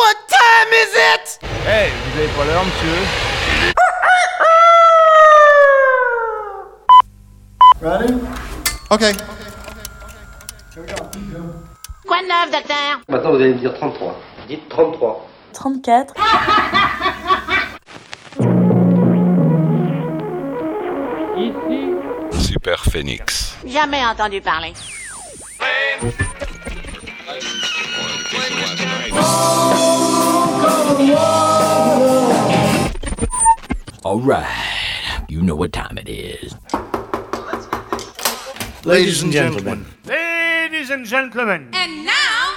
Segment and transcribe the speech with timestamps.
[0.00, 1.38] What time is it?
[1.66, 3.00] Hey, vous avez pas l'heure, monsieur
[7.82, 8.14] Ready?
[8.90, 9.12] Okay.
[12.06, 13.00] Quoi de neuf, docteur?
[13.08, 14.18] Maintenant, vous allez me dire 33.
[14.48, 15.28] Dites 33.
[15.52, 16.14] 34.
[22.38, 23.54] Super Phoenix.
[23.66, 24.72] Jamais entendu parler.
[34.02, 35.24] All right.
[35.28, 36.54] You know what time it is.
[38.84, 39.86] Ladies and gentlemen.
[40.06, 42.54] Ladies and gentlemen And now,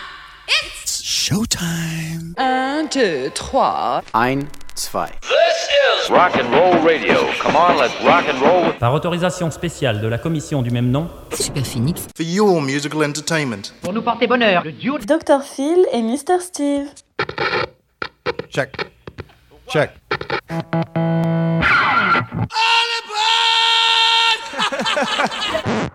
[0.47, 1.01] it's...
[1.01, 2.33] Showtime.
[2.37, 4.01] Un, deux, trois.
[4.13, 5.11] Ein, zwei.
[6.09, 7.15] Rock and roll radio.
[7.41, 8.73] Come on, let's rock and roll.
[8.77, 12.07] Par autorisation spéciale de la commission du même nom, Super Phoenix.
[12.15, 13.71] For your musical entertainment.
[13.81, 15.41] Pour nous porter bonheur, le duo Dr.
[15.43, 16.41] Phil et Mr.
[16.41, 16.87] Steve.
[18.49, 18.75] Check.
[19.67, 19.91] Check.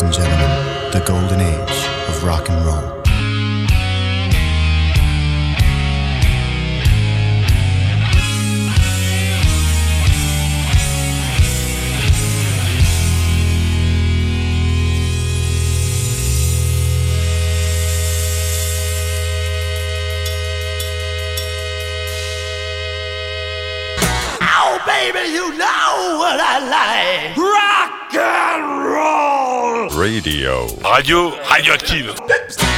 [0.00, 3.02] Ladies and gentlemen, the golden age of rock and roll.
[24.40, 27.36] Oh, baby, you know what I like.
[27.36, 28.79] Rock and roll.
[30.00, 30.66] Radio.
[30.82, 32.69] Radio radioactive.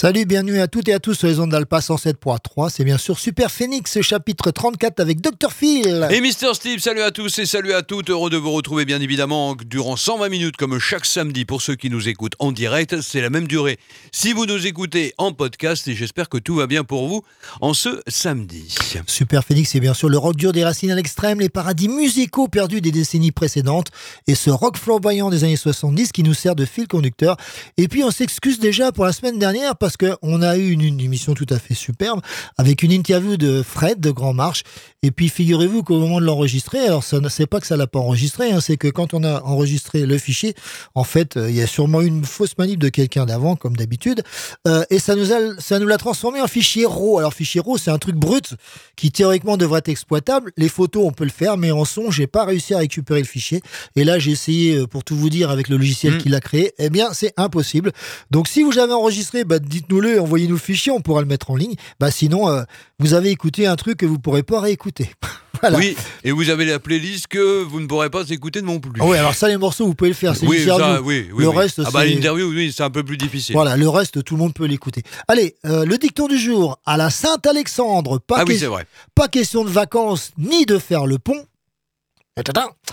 [0.00, 2.70] Salut, bienvenue à toutes et à tous sur les ondes d'Alpa 107.3.
[2.70, 5.50] C'est bien sûr Super Phoenix, chapitre 34 avec Dr.
[5.50, 6.06] Phil.
[6.12, 8.08] Et Mister Steve, salut à tous et salut à toutes.
[8.08, 11.90] Heureux de vous retrouver bien évidemment durant 120 minutes comme chaque samedi pour ceux qui
[11.90, 13.00] nous écoutent en direct.
[13.00, 13.76] C'est la même durée
[14.12, 17.24] si vous nous écoutez en podcast et j'espère que tout va bien pour vous
[17.60, 18.76] en ce samedi.
[19.08, 22.46] Super Phoenix, c'est bien sûr le rock dur des racines à l'extrême, les paradis musicaux
[22.46, 23.88] perdus des décennies précédentes
[24.28, 27.36] et ce rock flamboyant des années 70 qui nous sert de fil conducteur.
[27.78, 31.00] Et puis on s'excuse déjà pour la semaine dernière parce qu'on a eu une, une
[31.00, 32.20] émission tout à fait superbe
[32.56, 34.62] avec une interview de Fred de Grand Marche.
[35.02, 37.86] Et puis figurez-vous qu'au moment de l'enregistrer, alors ça ne c'est pas que ça l'a
[37.86, 40.54] pas enregistré, hein, c'est que quand on a enregistré le fichier,
[40.96, 44.22] en fait, euh, il y a sûrement une fausse manip de quelqu'un d'avant, comme d'habitude,
[44.66, 47.18] euh, et ça nous a, ça nous l'a transformé en fichier RAW.
[47.18, 48.54] Alors fichier RAW, c'est un truc brut
[48.96, 50.50] qui théoriquement devrait être exploitable.
[50.56, 53.26] Les photos, on peut le faire, mais en son, j'ai pas réussi à récupérer le
[53.26, 53.62] fichier.
[53.94, 56.18] Et là, j'ai essayé, euh, pour tout vous dire, avec le logiciel Mm.
[56.18, 56.72] qui l'a créé.
[56.78, 57.92] Eh bien, c'est impossible.
[58.30, 61.56] Donc, si vous avez enregistré, bah, dites-nous-le, envoyez-nous le fichier, on pourra le mettre en
[61.56, 61.74] ligne.
[62.00, 62.62] Bah, sinon, euh,
[62.98, 65.10] vous avez écouté un truc que vous pourrez pas réécouter.
[65.60, 65.78] voilà.
[65.78, 69.00] Oui, et vous avez la playlist que vous ne pourrez pas écouter non plus.
[69.00, 70.36] Ah ouais, alors ça, les morceaux, vous pouvez le faire.
[70.36, 71.56] C'est oui, ça, oui, oui, le oui.
[71.56, 73.54] reste, ah bah, c'est- l'interview, oui, c'est un peu plus difficile.
[73.54, 75.02] Voilà, le reste, tout le monde peut l'écouter.
[75.28, 76.78] Allez, euh, le dicton du jour.
[76.86, 78.86] À la Sainte-Alexandre, pas, Ah oui, c'est vrai.
[79.14, 81.44] pas question de vacances ni de faire le pont.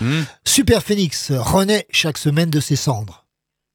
[0.00, 0.22] Hmm.
[0.44, 3.26] Super Phoenix renaît chaque semaine de ses cendres.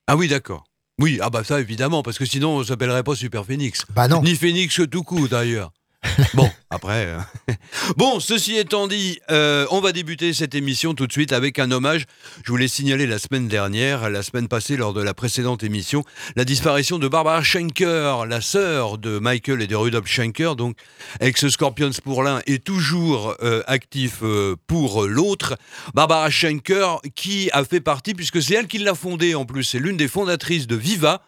[0.07, 0.65] Ah oui, d'accord.
[0.99, 3.85] Oui, ah bah ça évidemment, parce que sinon on s'appellerait pas Super Phoenix.
[3.95, 4.21] Bah non.
[4.21, 5.71] Ni Phoenix tout coup d'ailleurs.
[6.33, 7.05] Bon, après.
[7.07, 7.19] euh,
[7.97, 11.71] bon, ceci étant dit, euh, on va débuter cette émission tout de suite avec un
[11.71, 12.05] hommage.
[12.43, 16.03] Je vous l'ai signalé la semaine dernière, la semaine passée lors de la précédente émission,
[16.35, 20.77] la disparition de Barbara Schenker, la sœur de Michael et de Rudolf Schenker, donc
[21.19, 24.23] ex-Scorpions pour l'un et toujours euh, actif
[24.67, 25.57] pour l'autre.
[25.93, 29.79] Barbara Schenker qui a fait partie, puisque c'est elle qui l'a fondée en plus, c'est
[29.79, 31.21] l'une des fondatrices de Viva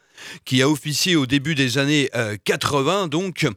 [0.45, 3.47] qui a officié au début des années euh, 80, donc,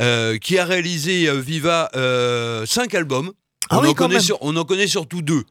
[0.00, 3.32] euh, qui a réalisé euh, Viva euh, cinq albums.
[3.70, 4.22] Ah on, oui, en connaît même.
[4.22, 5.44] sur- on en connaît surtout deux.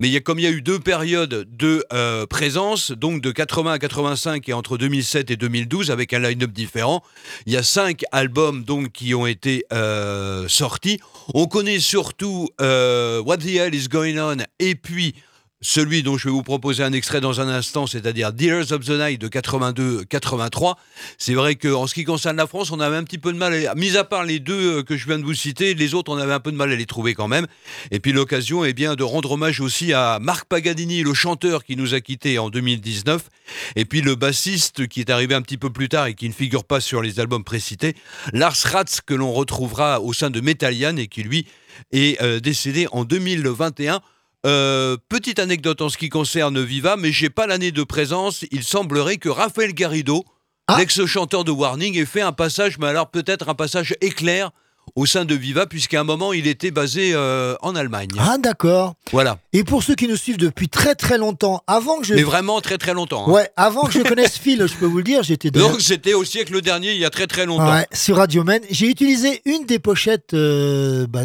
[0.00, 3.20] Mais il y a, comme il y a eu deux périodes de euh, présence, donc
[3.20, 7.02] de 80 à 85 et entre 2007 et 2012, avec un line-up différent,
[7.46, 11.00] il y a cinq albums donc qui ont été euh, sortis.
[11.34, 15.16] On connaît surtout euh, What the Hell is Going On et puis
[15.60, 18.90] celui dont je vais vous proposer un extrait dans un instant, c'est-à-dire Dealers of the
[18.90, 20.76] Night de 82-83.
[21.18, 23.66] C'est vrai qu'en ce qui concerne la France, on avait un petit peu de mal,
[23.66, 26.12] à, mis à part les deux euh, que je viens de vous citer, les autres,
[26.12, 27.46] on avait un peu de mal à les trouver quand même.
[27.90, 31.76] Et puis l'occasion est bien de rendre hommage aussi à Marc Pagadini, le chanteur qui
[31.76, 33.28] nous a quittés en 2019,
[33.74, 36.34] et puis le bassiste qui est arrivé un petit peu plus tard et qui ne
[36.34, 37.96] figure pas sur les albums précités,
[38.32, 41.46] Lars Ratz, que l'on retrouvera au sein de Metallian et qui lui
[41.92, 44.00] est euh, décédé en 2021.
[44.46, 48.44] Euh, petite anecdote en ce qui concerne Viva, mais j'ai pas l'année de présence.
[48.52, 50.24] Il semblerait que Raphaël Garrido,
[50.68, 50.76] Ah.
[50.78, 54.50] l'ex-chanteur de Warning, ait fait un passage, mais alors peut-être un passage éclair
[54.96, 58.08] au sein de Viva, puisqu'à un moment il était basé euh, en Allemagne.
[58.18, 58.94] Ah, d'accord.
[59.12, 59.38] Voilà.
[59.52, 62.14] Et pour ceux qui nous suivent depuis très très longtemps, avant que je.
[62.14, 63.26] Mais vraiment très très longtemps.
[63.28, 63.32] hein.
[63.32, 66.14] Ouais, avant que je connaisse Phil, je peux vous le dire, j'étais déjà- Donc c'était
[66.14, 67.72] au siècle dernier, il y a très très longtemps.
[67.72, 68.60] Ouais, sur Radio Man.
[68.70, 71.22] J'ai utilisé une des pochettes euh, bah,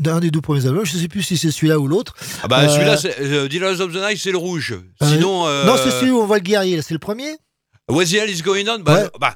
[0.00, 0.84] d'un des deux premiers albums.
[0.84, 2.14] Je sais plus si c'est celui-là ou l'autre.
[2.42, 4.72] Ah bah Euh, celui-là, c'est- euh, Dealers of the Night, c'est le rouge.
[5.02, 6.80] Euh, Sinon, Non, c'est celui où on voit le guerrier.
[6.82, 7.36] C'est le premier?
[7.88, 8.78] What's the Hell is Going On?
[8.80, 9.08] Bah, Ouais.
[9.20, 9.34] bah,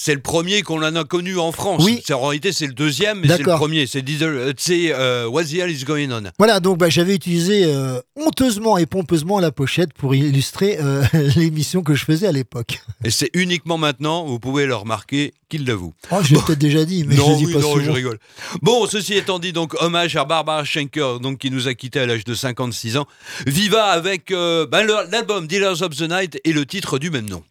[0.00, 1.82] c'est le premier qu'on en a connu en France.
[1.84, 2.00] Oui.
[2.06, 3.86] C'est- En réalité, c'est le deuxième, mais c'est le premier.
[3.86, 6.22] C'est euh, c'est, euh, What's the Hell is Going On?
[6.38, 11.04] Voilà, donc bah, j'avais utilisé euh, honteusement et pompeusement la pochette pour illustrer euh,
[11.36, 12.80] l'émission que je faisais à l'époque.
[13.04, 15.94] Et c'est uniquement maintenant, vous pouvez le remarquer, qu'il l'avoue.
[16.12, 18.18] Oh, je l'ai peut-être déjà dit, mais je non, oui, pas non, je rigole.
[18.62, 22.06] Bon, ceci étant dit, donc hommage à Barbara Schenker, donc qui nous a quittés à
[22.06, 23.06] l'âge de 56 ans.
[23.46, 27.42] Viva avec ben, l'album Dealers of the Night et le titre du même nom.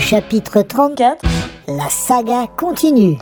[0.00, 1.22] Chapitre 34
[1.66, 3.18] La saga continue.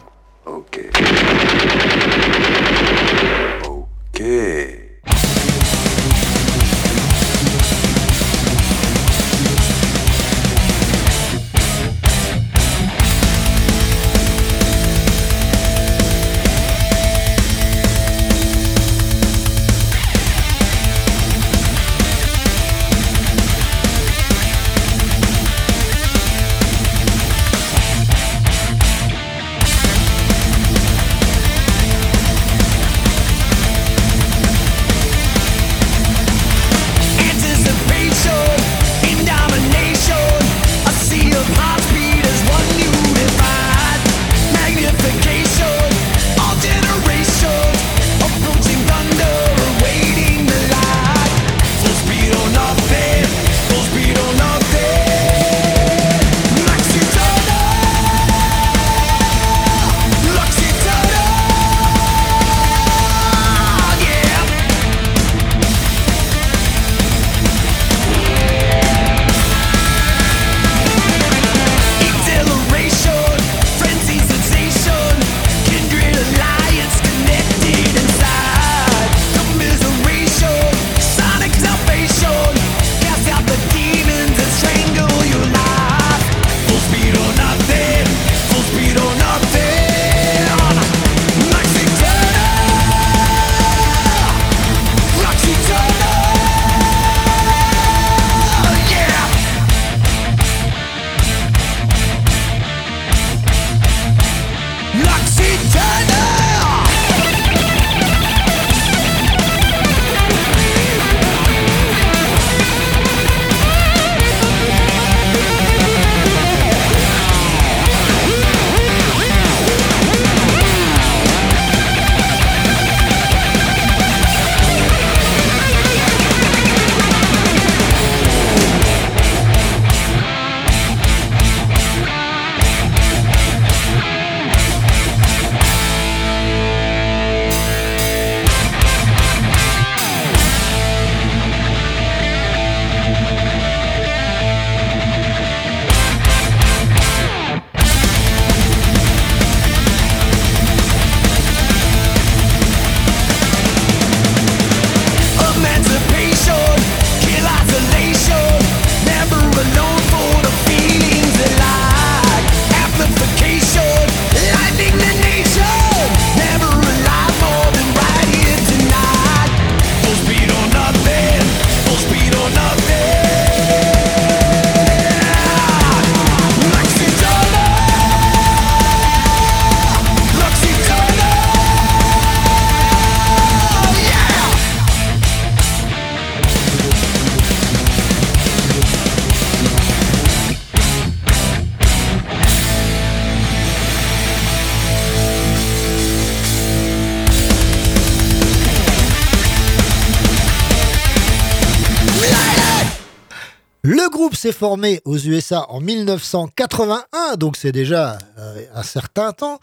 [204.43, 209.61] S'est formé aux USA en 1981, donc c'est déjà euh, un certain temps.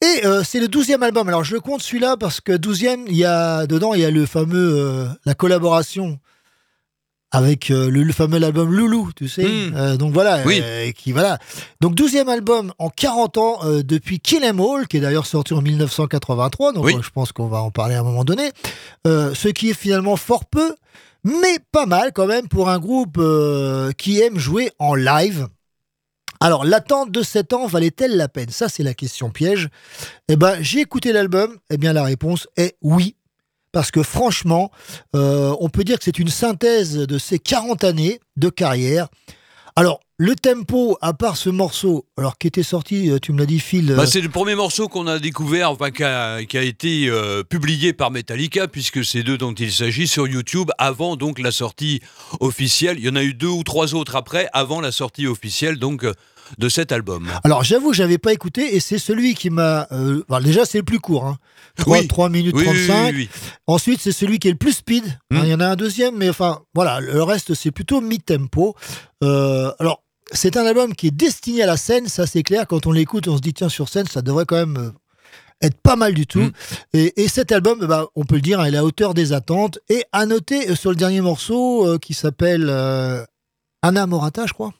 [0.00, 1.26] Et euh, c'est le 12e album.
[1.28, 4.12] Alors je le compte celui-là parce que 12e, il y a dedans, il y a
[4.12, 6.20] le fameux euh, la collaboration
[7.32, 9.42] avec le, le fameux album Loulou, tu sais.
[9.42, 9.72] Mm.
[9.74, 10.62] Euh, donc voilà, Oui.
[10.96, 11.38] qui voilà.
[11.80, 15.62] Donc 12e album en 40 ans depuis Kill 'Em All, qui est d'ailleurs sorti en
[15.62, 16.72] 1983.
[16.74, 16.94] Donc Oui.
[17.02, 18.52] je pense qu'on va en parler à un moment donné.
[19.04, 20.76] Ce qui est finalement fort peu,
[21.24, 25.48] mais pas mal quand même pour un groupe euh, qui aime jouer en live.
[26.40, 28.50] Alors, l'attente de 7 ans valait-elle la peine?
[28.50, 29.68] Ça, c'est la question piège.
[30.28, 31.56] Eh ben, j'ai écouté l'album.
[31.70, 33.14] Eh bien, la réponse est oui.
[33.70, 34.70] Parce que franchement,
[35.14, 39.08] euh, on peut dire que c'est une synthèse de ces 40 années de carrière.
[39.74, 43.46] Alors, le tempo, à part ce morceau, alors qui était sorti, euh, tu me l'as
[43.46, 43.90] dit, Phil.
[43.90, 47.94] euh, Bah, c'est le premier morceau qu'on a découvert, enfin, qui a, été euh, publié
[47.94, 52.00] par Metallica, puisque c'est d'eux dont il s'agit sur YouTube, avant donc la sortie
[52.40, 52.98] officielle.
[52.98, 56.04] Il y en a eu deux ou trois autres après, avant la sortie officielle donc
[56.04, 56.12] euh,
[56.58, 57.28] de cet album.
[57.44, 59.86] Alors j'avoue, j'avais pas écouté et c'est celui qui m'a.
[59.92, 61.26] euh, déjà, c'est le plus court.
[61.26, 61.38] Hein.
[61.76, 62.08] 3, Oui.
[62.08, 63.12] 3 minutes Oui, oui, 35.
[63.14, 63.28] oui, oui.
[63.66, 65.04] Ensuite, c'est celui qui est le plus speed.
[65.30, 65.44] Hein, Hmm.
[65.44, 68.74] Il y en a un deuxième, mais enfin, voilà, le reste, c'est plutôt mid-tempo.
[69.24, 72.66] Euh, alors, c'est un album qui est destiné à la scène, ça c'est clair.
[72.66, 74.90] Quand on l'écoute, on se dit, tiens, sur scène, ça devrait quand même euh,
[75.62, 76.40] être pas mal du tout.
[76.40, 76.52] Mm.
[76.94, 79.32] Et, et cet album, bah, on peut le dire, hein, il est à hauteur des
[79.32, 79.78] attentes.
[79.88, 83.24] Et à noter euh, sur le dernier morceau euh, qui s'appelle euh,
[83.82, 84.72] Anna Morata, je crois.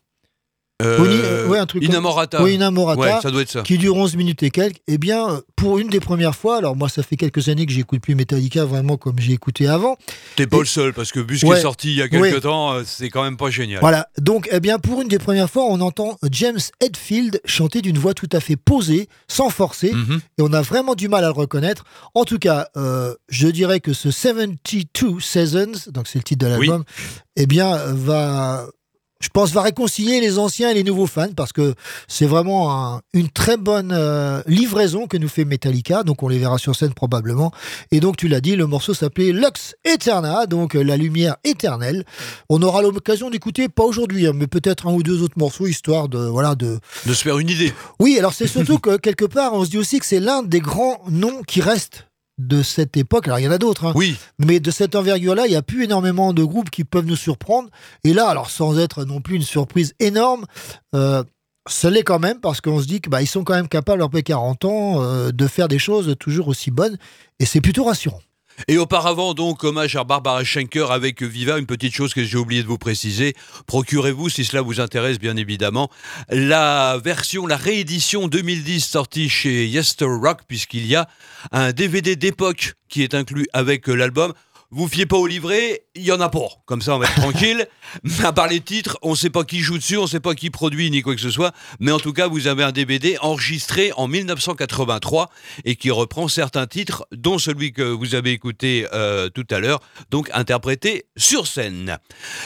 [0.83, 2.43] Euh, euh, ouais, un truc comme- Inamorata.
[2.43, 3.01] Oui, Inamorata.
[3.01, 3.63] Ouais, ça doit être ça.
[3.63, 6.89] qui dure 11 minutes et quelques, eh bien, pour une des premières fois, alors moi,
[6.89, 9.97] ça fait quelques années que j'écoute plus Metallica vraiment comme j'ai écouté avant.
[10.37, 11.59] T'es pas Et- le seul, parce que qui Ouais.
[11.59, 12.41] est sorti il y a quelques Ouais.
[12.41, 13.81] temps, euh, c'est quand même pas génial.
[13.81, 14.09] Voilà.
[14.19, 18.15] Donc, eh bien, pour une des premières fois, on entend James Hetfield chanter d'une voix
[18.15, 20.21] tout à fait posée, sans forcer, Mhm.
[20.39, 21.85] et on a vraiment du mal à le reconnaître.
[22.15, 26.51] En tout cas, euh, je dirais que ce 72 Seasons, donc c'est le titre de
[26.51, 26.85] l'album,
[27.37, 28.67] eh bien, va,
[29.23, 31.75] je pense, va réconcilier les anciens et les nouveaux fans parce que
[32.09, 36.03] c'est vraiment un- une très bonne euh, livraison que nous fait Metallica.
[36.03, 37.53] Donc, on les verra sur scène probablement.
[37.93, 42.05] Et donc, tu l'as dit, le morceau s'appelait Lux Eterna, donc euh, la lumière éternelle.
[42.49, 46.09] On aura l'occasion d'écouter, pas aujourd'hui, hein, mais peut-être un ou deux autres morceaux, histoire
[46.09, 47.73] de, voilà, de, De se faire une idée.
[48.01, 50.61] oui, alors c'est surtout que quelque part, on se dit aussi que c'est l'un des
[50.61, 52.07] grands noms qui restent
[52.39, 53.27] de cette époque.
[53.27, 55.63] Alors il y en a d'autres, hein, Oui, mais de cette envergure-là, il n'y a
[55.63, 57.69] plus énormément de groupes qui peuvent nous surprendre.
[58.05, 60.47] Et là, alors sans être non plus une surprise énorme,
[60.95, 61.23] euh,
[61.69, 64.65] ça l'est quand même parce qu'on se dit qu'ils sont quand même capables, après 40
[64.65, 66.97] ans, euh, de faire des choses toujours aussi bonnes.
[67.39, 68.21] Et c'est plutôt rassurant.
[68.69, 72.63] Et auparavant, donc, hommage à Barbara Schenker avec Viva, une petite chose que j'ai oublié
[72.63, 73.35] de vous préciser.
[73.67, 75.91] Procurez-vous, si cela vous intéresse, bien évidemment,
[76.29, 81.09] la version, la réédition 2010 sortie chez Yester Rock, puisqu'il y a
[81.51, 84.33] un DVD d'époque qui est inclus avec euh, l'album.
[84.75, 86.49] Vous fiez pas au livret, il y en a pas.
[86.65, 87.69] Comme ça, on va être tranquille.
[88.05, 90.49] Mais à part les titres, on sait pas qui joue dessus, on sait pas qui
[90.49, 91.53] produit ni quoi que ce soit.
[91.79, 95.29] Mais en tout cas, vous avez un DVD enregistré en 1983
[95.67, 99.81] et qui reprend certains titres, dont celui que vous avez écouté euh, tout à l'heure,
[100.11, 101.99] donc interprété sur scène.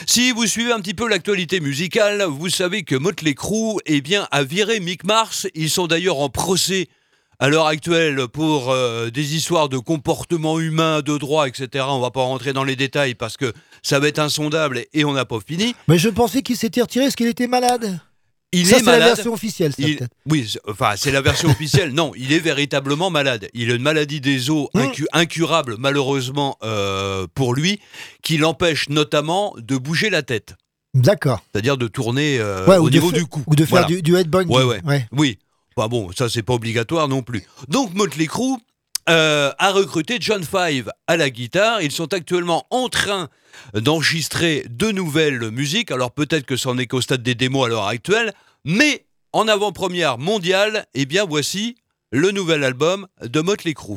[0.09, 4.27] Si vous suivez un petit peu l'actualité musicale, vous savez que Motley Crue eh bien,
[4.33, 5.47] a viré Mick Mars.
[5.55, 6.89] Ils sont d'ailleurs en procès
[7.39, 11.85] à l'heure actuelle pour euh, des histoires de comportement humain, de droit, etc.
[11.89, 13.53] On va pas rentrer dans les détails parce que
[13.83, 15.75] ça va être insondable et on n'a pas fini.
[15.89, 17.99] Mais je pensais qu'il s'était retiré parce qu'il était malade?
[18.53, 20.13] Il ça, est c'est la version officielle, ça, Il- peut-être.
[20.31, 21.91] oui, enfin, c'est la version officielle.
[21.93, 23.49] Non, il est véritablement malade.
[23.55, 27.81] Il a une maladie des os incu- incurable, malheureusement, euh, pour lui,
[28.23, 30.55] qui l'empêche notamment de bouger la tête.
[30.95, 31.43] D'accord.
[31.53, 33.43] C'est-à-dire de tourner euh, Ouais, au niveau fa- du cou.
[33.47, 33.87] Ou de faire Voilà.
[33.89, 34.15] du, du.
[34.15, 35.07] Ouais, ouais.
[35.13, 35.39] Oui.
[35.77, 37.45] Bon, ça, c'est pas obligatoire non plus.
[37.69, 38.57] Donc, Motley Crue
[39.09, 41.83] euh, a recruté John Five à la guitare.
[41.83, 43.29] Ils sont actuellement en train
[43.75, 45.91] d'enregistrer de nouvelles musiques.
[45.91, 48.33] Alors, peut-être que ça en est qu'au stade des démos à l'heure actuelle.
[48.65, 51.77] Mais, en avant-première mondiale, eh bien, voici
[52.11, 53.97] le nouvel album de Motley Crue.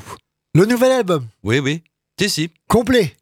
[0.53, 1.81] Le nouvel album, Oui, oui.
[2.19, 2.49] Si, si.
[2.67, 3.15] complet?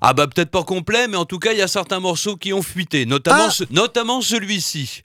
[0.00, 2.52] Ah bah peut-être pas complet, mais en tout cas, il y a certains morceaux qui
[2.52, 5.02] ont fuité, notamment, Ah ce- notamment celui-ci.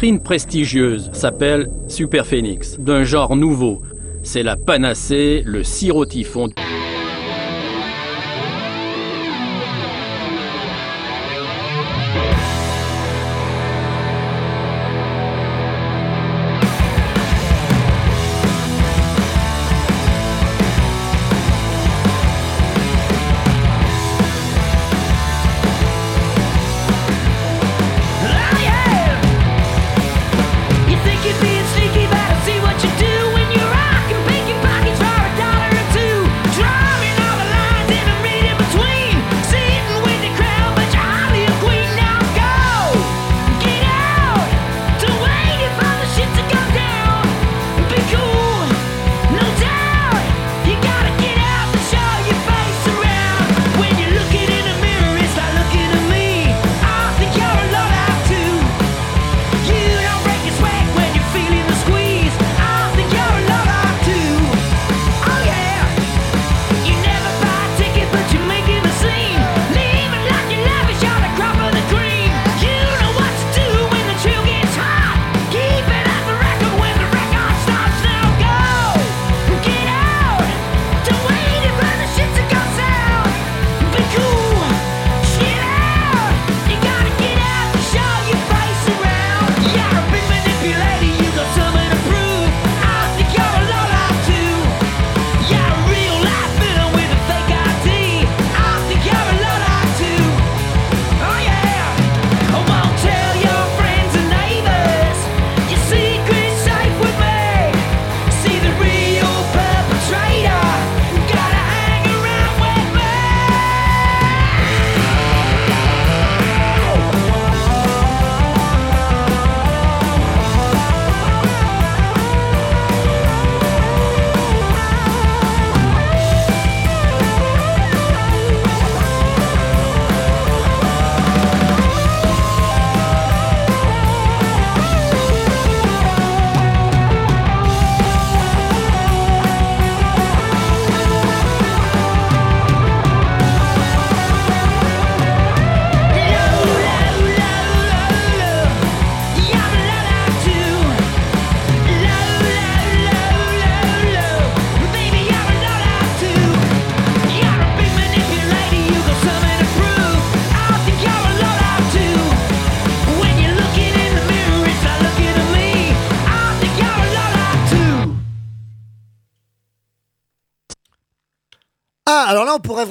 [0.00, 3.82] Vitrine prestigieuse s'appelle Super Phoenix, d'un genre nouveau.
[4.22, 6.48] C'est la panacée, le sirotifon.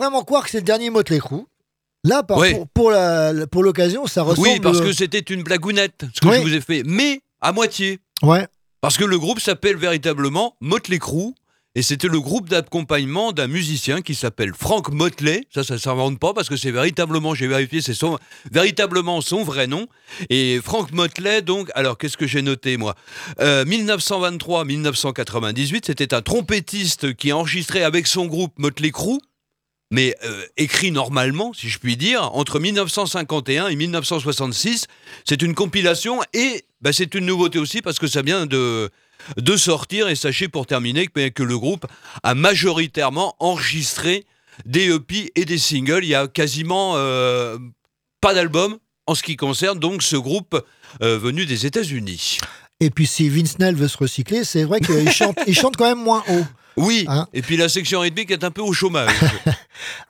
[0.10, 1.46] Vraiment croire que c'est le dernier Motley Crue.
[2.04, 2.54] Là, par- Ouais.
[2.54, 4.48] pour, pour la- pour l'occasion, ça ressemble.
[4.48, 6.36] Oui, parce que c'était une blagounette, ce que Oui.
[6.38, 8.00] je vous ai fait, mais à moitié.
[8.24, 8.48] Ouais.
[8.82, 11.34] Parce que le groupe s'appelle véritablement Motley Crue.
[11.76, 15.44] Et c'était le groupe d'accompagnement d'un musicien qui s'appelle Frank Motley.
[15.54, 18.18] Ça, ça ne s'invente pas parce que c'est véritablement, j'ai vérifié, c'est son,
[18.52, 19.86] véritablement son vrai nom.
[20.32, 22.96] Et Frank Motley, donc, alors qu'est-ce que j'ai noté moi?
[23.40, 29.20] Euh, 1923-1998, c'était un trompettiste qui a enregistré avec son groupe Motley Crue
[29.92, 34.86] mais euh, écrit normalement, si je puis dire, entre 1951 et 1966.
[35.26, 38.90] C'est une compilation et bah, c'est une nouveauté aussi parce que ça vient de,
[39.38, 40.08] de sortir.
[40.10, 41.86] Et sachez pour terminer que, que le groupe
[42.24, 44.26] a majoritairement enregistré
[44.66, 46.04] des EP et des singles.
[46.04, 47.58] Il y a quasiment euh,
[48.22, 50.62] pas d'album en ce qui concerne donc ce groupe
[51.02, 52.38] euh, venu des États-Unis.
[52.80, 55.88] Et puis, si Vince Neil veut se recycler, c'est vrai qu'il chante, il chante quand
[55.90, 56.46] même moins haut.
[56.78, 57.28] Oui, Hein?
[57.34, 59.12] et puis la section rythmique est un peu au chômage.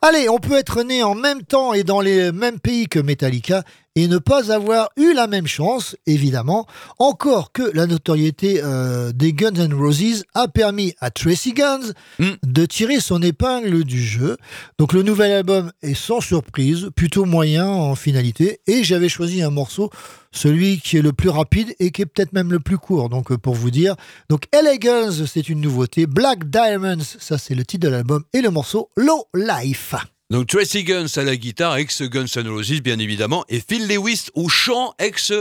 [0.02, 3.62] Allez, on peut être né en même temps et dans les mêmes pays que Metallica
[3.96, 6.66] et ne pas avoir eu la même chance, évidemment.
[6.98, 12.30] Encore que la notoriété euh, des Guns N' Roses a permis à Tracy Guns Mm.
[12.46, 14.36] de tirer son épingle du jeu.
[14.78, 18.60] Donc le nouvel album est sans surprise, plutôt moyen en finalité.
[18.66, 19.90] Et j'avais choisi un morceau,
[20.32, 23.08] celui qui est le plus rapide et qui est peut-être même le plus court.
[23.08, 23.96] Donc euh, pour vous dire,
[24.28, 26.06] donc LA Guns, c'est une nouveauté.
[26.06, 29.94] Black Diamonds, ça c'est le titre de l'album et le morceau Low Life.
[30.30, 34.26] Donc Tracy Guns à la guitare, ex Guns N' Roses bien évidemment, et Phil Lewis
[34.34, 35.32] au chant, ex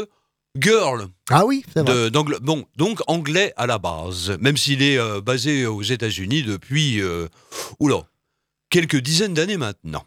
[0.57, 1.05] Girl.
[1.29, 2.09] Ah oui, c'est vrai.
[2.09, 7.01] De- bon, donc anglais à la base, même s'il est euh, basé aux États-Unis depuis,
[7.01, 7.27] euh,
[7.79, 8.01] oula,
[8.71, 10.03] quelques dizaines d'années maintenant.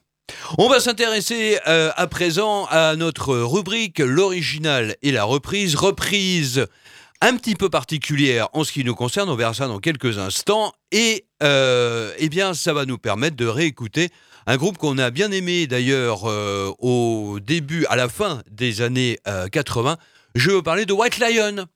[0.58, 5.76] On va s'intéresser euh, à présent à notre rubrique l'original et la reprise.
[5.76, 6.66] Reprise
[7.20, 10.72] un petit peu particulière en ce qui nous concerne, on verra ça dans quelques instants.
[10.90, 14.10] Et euh, eh bien, ça va nous permettre de réécouter
[14.46, 19.18] un groupe qu'on a bien aimé d'ailleurs euh, au début, à la fin des années
[19.28, 19.96] euh, 80.
[20.34, 21.66] je veux parler de White Lion.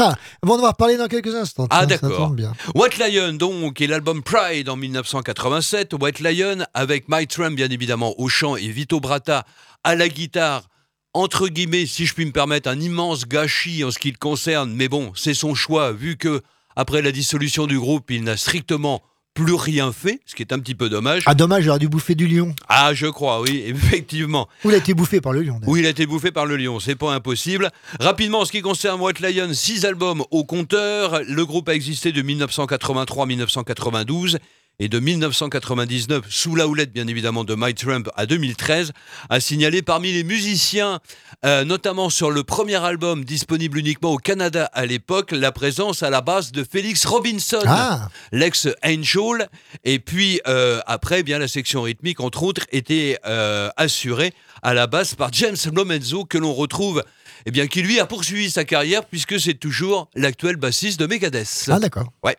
[0.00, 1.66] Ah, bon, on va en reparler dans quelques instants.
[1.70, 2.34] Ah d'accord.
[2.74, 5.94] White Lion donc et l'album Pride en 1987.
[5.94, 9.44] White Lion avec Mike Trump bien évidemment au chant et Vito Bratta
[9.84, 10.68] à la guitare.
[11.14, 14.72] Entre guillemets, si je puis me permettre, un immense gâchis en ce qui le concerne.
[14.72, 16.42] Mais bon, c'est son choix vu que
[16.76, 19.02] après la dissolution du groupe, il n'a strictement
[19.38, 21.22] plus rien fait, ce qui est un petit peu dommage.
[21.26, 22.54] Ah, dommage, j'aurais dû bouffer du lion.
[22.68, 24.48] Ah, je crois, oui, effectivement.
[24.64, 25.60] Ou il a été bouffé par le lion.
[25.66, 27.70] Oui, il a été bouffé par le lion, c'est pas impossible.
[28.00, 31.20] Rapidement, en ce qui concerne White Lion, six albums au compteur.
[31.28, 34.38] Le groupe a existé de 1983 à 1992
[34.80, 38.92] et de 1999, sous la houlette bien évidemment de Mike Trump à 2013,
[39.28, 41.00] a signalé parmi les musiciens,
[41.44, 46.10] euh, notamment sur le premier album disponible uniquement au Canada à l'époque, la présence à
[46.10, 48.08] la basse de Félix Robinson, Ah.
[48.30, 49.48] l'ex Angel,
[49.84, 54.86] et puis euh, après, bien la section rythmique entre autres était euh, assurée à la
[54.86, 57.02] basse par James Lomenzo que l'on retrouve,
[57.46, 61.64] eh bien qui lui a poursuivi sa carrière puisque c'est toujours l'actuel bassiste de Megadeth.
[61.68, 62.12] Ah, d'accord.
[62.22, 62.36] Ouais.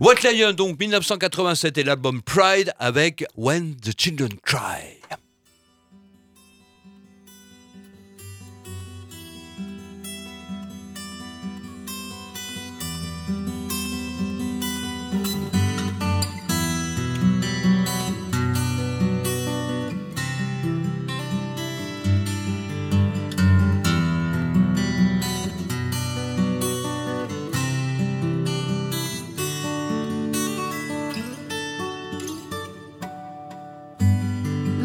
[0.00, 5.00] White Lion, donc 1987 et l'album Pride avec When the Children Cry.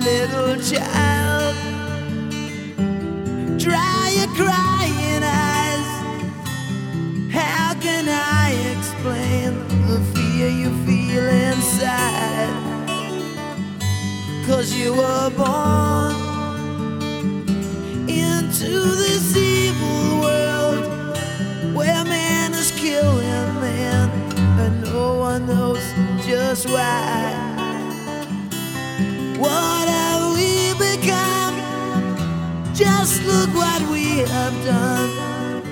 [0.06, 1.56] Little child.
[3.58, 5.90] Dry your crying eyes.
[7.34, 12.54] How can I explain the fear you feel inside?
[14.46, 16.14] Cause you were born
[18.08, 20.86] into this evil world
[21.76, 24.10] where man is killing man
[24.60, 25.84] and no one knows
[26.28, 27.55] just why.
[29.38, 31.56] What have we become?
[32.74, 35.64] Just look what we have done.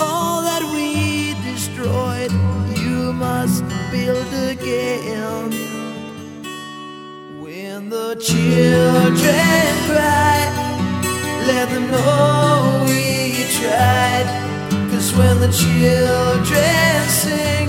[0.00, 2.32] All that we destroyed,
[2.76, 5.50] you must build again.
[7.40, 10.38] When the children cry,
[11.46, 14.26] let them know we tried.
[14.90, 17.68] Cause when the children sing,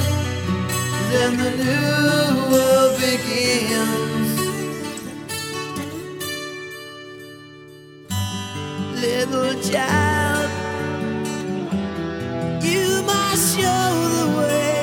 [1.12, 4.19] then the new world begins.
[9.02, 10.50] Little child.
[12.62, 14.79] You must show the way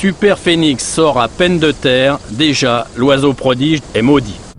[0.00, 4.49] Super Phénix sort à peine de terre, déjà l'oiseau prodige est maudit.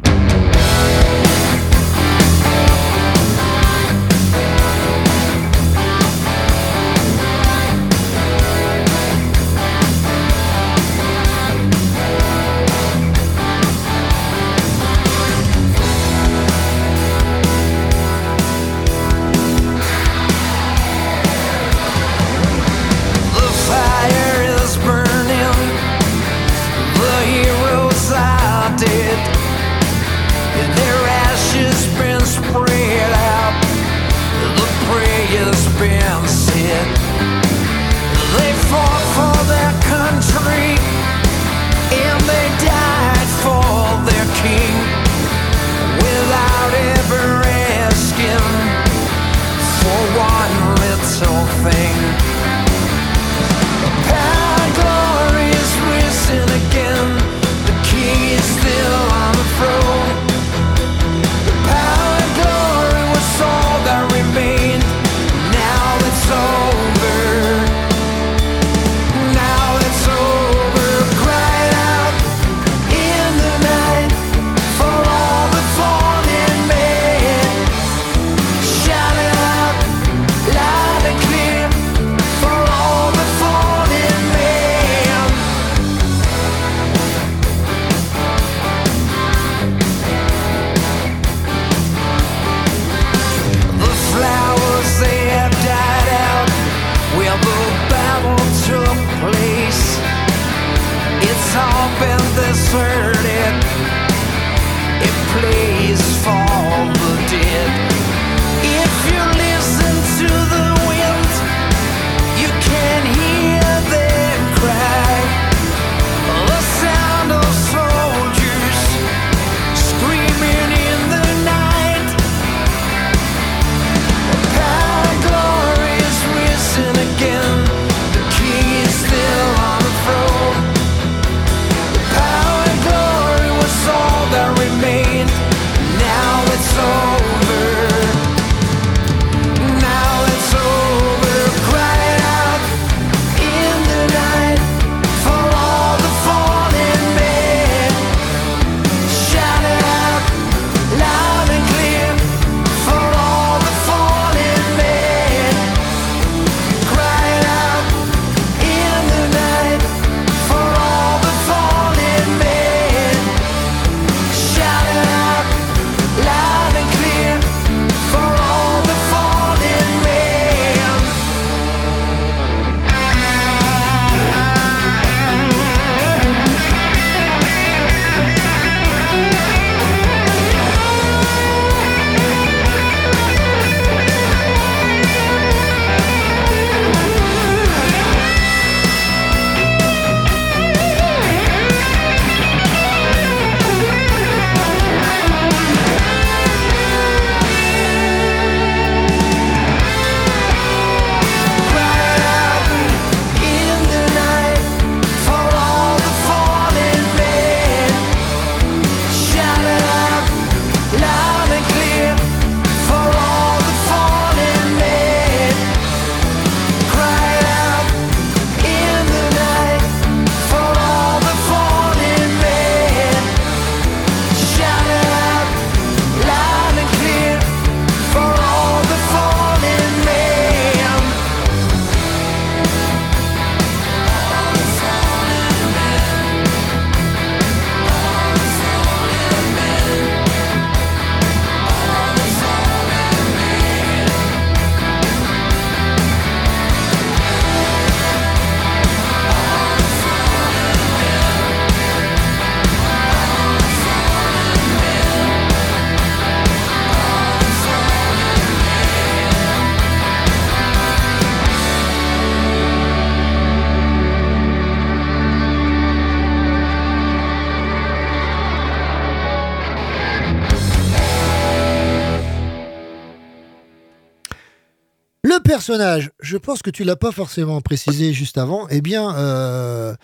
[275.32, 279.96] Le personnage, je pense que tu l'as pas forcément précisé juste avant, eh bien, euh,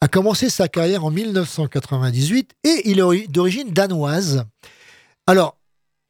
[0.00, 4.44] a commencé sa carrière en 1998 et il est d'origine danoise.
[5.28, 5.55] Alors,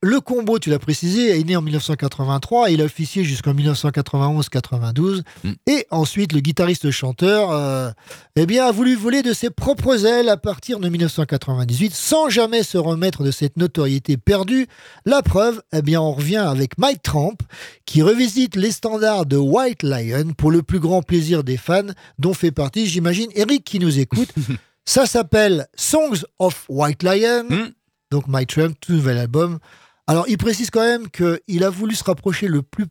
[0.07, 2.71] le combo, tu l'as précisé, est né en 1983.
[2.71, 5.23] Il a officié jusqu'en 1991-92.
[5.43, 5.51] Mm.
[5.67, 7.91] Et ensuite, le guitariste-chanteur euh,
[8.37, 12.63] eh bien, a voulu voler de ses propres ailes à partir de 1998 sans jamais
[12.63, 14.69] se remettre de cette notoriété perdue.
[15.05, 17.37] La preuve, eh bien, on revient avec Mike Tramp
[17.85, 21.83] qui revisite les standards de White Lion pour le plus grand plaisir des fans
[22.19, 24.33] dont fait partie, j'imagine, Eric qui nous écoute.
[24.85, 27.45] Ça s'appelle Songs of White Lion.
[27.49, 27.73] Mm.
[28.13, 29.59] Donc Mike Trump, tout nouvel album.
[30.07, 32.87] Alors il précise quand même qu'il a voulu se rapprocher le plus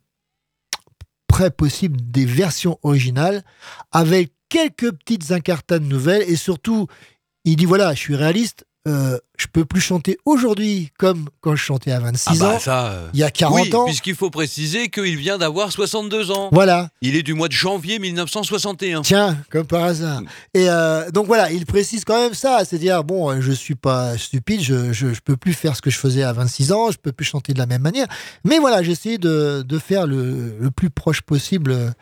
[1.26, 3.42] près possible des versions originales
[3.92, 6.86] avec quelques petites incartades nouvelles et surtout
[7.44, 11.62] il dit voilà je suis réaliste euh, je peux plus chanter aujourd'hui comme quand je
[11.62, 14.14] chantais à 26 Ah bah ans ça, euh, il y a 40 oui, ans puisqu'il
[14.14, 16.48] faut préciser qu'il vient d'avoir 62 ans.
[16.52, 19.02] voilà Il est du mois de janvier 1961.
[19.02, 20.22] Tiens, comme par hasard.
[20.54, 24.16] Et euh, donc voilà, il précise quand même ça, c'est-à-dire bon, euh, je suis pas
[24.16, 26.98] stupide, je, je je peux plus faire ce que je faisais à 26 ans, je
[26.98, 28.06] peux plus chanter de la même manière,
[28.44, 31.92] mais voilà, j'ai essayé de, de faire le, le plus proche possible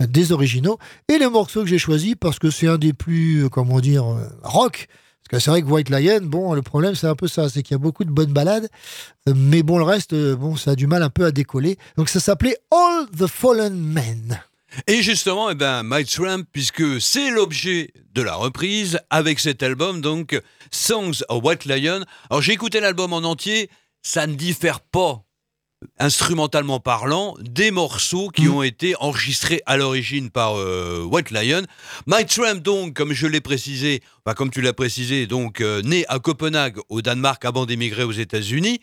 [0.00, 0.78] des originaux
[1.08, 4.04] et le morceau que j'ai choisi parce que c'est un des plus, comment dire,
[4.42, 4.88] rock.
[5.30, 7.62] Parce que c'est vrai que White Lion, bon, le problème c'est un peu ça, c'est
[7.62, 8.68] qu'il y a beaucoup de bonnes balades,
[9.28, 11.78] euh, mais bon, le reste, euh, bon, ça a du mal un peu à décoller.
[11.96, 14.40] Donc ça s'appelait All the Fallen Men.
[14.86, 20.00] Et justement, eh ben, Mike Tramp, puisque c'est l'objet de la reprise avec cet album,
[20.00, 22.04] donc Songs of White Lion.
[22.28, 23.70] Alors j'ai écouté l'album en entier,
[24.02, 25.23] ça ne diffère pas,
[25.98, 31.62] instrumentalement parlant, des morceaux qui ont été enregistrés à l'origine par euh, White Lion.
[32.06, 36.04] Mike Tramp, donc, comme je l'ai précisé, enfin, comme tu l'as précisé, donc euh, né
[36.08, 38.80] à Copenhague, au Danemark, avant d'émigrer aux États-Unis.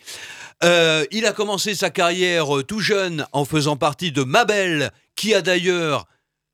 [0.63, 5.41] Euh, il a commencé sa carrière tout jeune en faisant partie de Mabel, qui a
[5.41, 6.05] d'ailleurs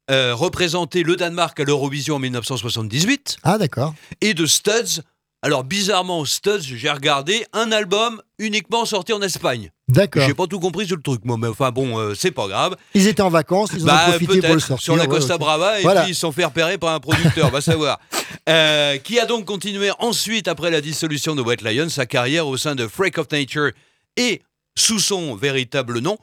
[0.09, 3.93] représenté le Danemark à l'Eurovision en 1978, Ah d'accord.
[4.21, 5.01] et de Studs.
[5.41, 9.69] Alors bizarrement, Studs, j'ai regardé un album uniquement sorti en Espagne.
[9.89, 10.23] D'accord.
[10.27, 12.75] J'ai pas tout compris sur le truc, moi, mais enfin bon, euh, c'est pas grave.
[12.93, 14.83] Ils étaient en vacances, ils Bah, ont profité pour le sortir.
[14.83, 15.37] sur la Costa.
[15.37, 16.01] Brava et Voilà.
[16.01, 17.97] puis ils sont fait repérer par un producteur, va savoir.
[18.49, 22.57] Euh, qui a donc continué ensuite, après la dissolution de White Lion, sa carrière au
[22.57, 23.71] sein de Freak of Nature
[24.17, 24.41] et
[24.77, 26.17] sous son véritable nom,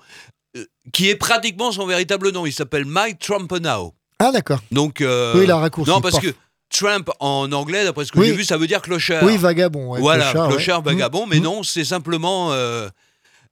[0.58, 2.44] euh, qui est pratiquement son véritable nom.
[2.44, 3.94] Il s'appelle Mike Trumpenau.
[4.18, 4.60] Ah d'accord.
[4.72, 6.34] Donc, Oui, il a raccourci, Non, parce que
[6.70, 8.26] Trump en anglais, d'après ce que Oui.
[8.26, 9.22] j'ai vu, ça veut dire clochard.
[9.24, 9.92] Oui, vagabond.
[9.92, 10.92] ouais, voilà, clochard, clochard, ouais.
[10.92, 11.30] vagabond, Mmh.
[11.30, 11.44] mais Mmh.
[11.44, 12.50] non, c'est simplement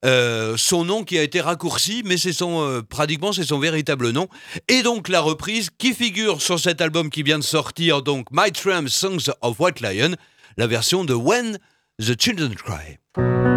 [0.05, 4.11] euh, son nom qui a été raccourci, mais c'est son euh, pratiquement c'est son véritable
[4.11, 4.29] nom.
[4.69, 8.51] Et donc la reprise qui figure sur cet album qui vient de sortir, donc My
[8.51, 10.17] Tramp Songs of White Lion,
[10.57, 11.59] la version de When
[12.01, 13.52] the Children Cry.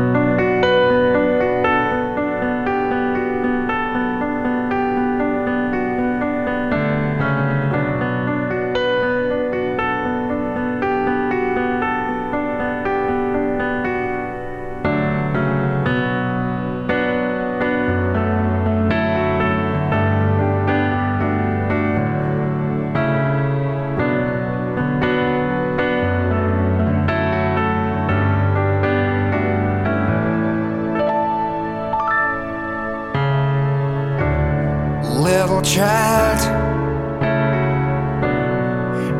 [35.55, 36.39] Little child.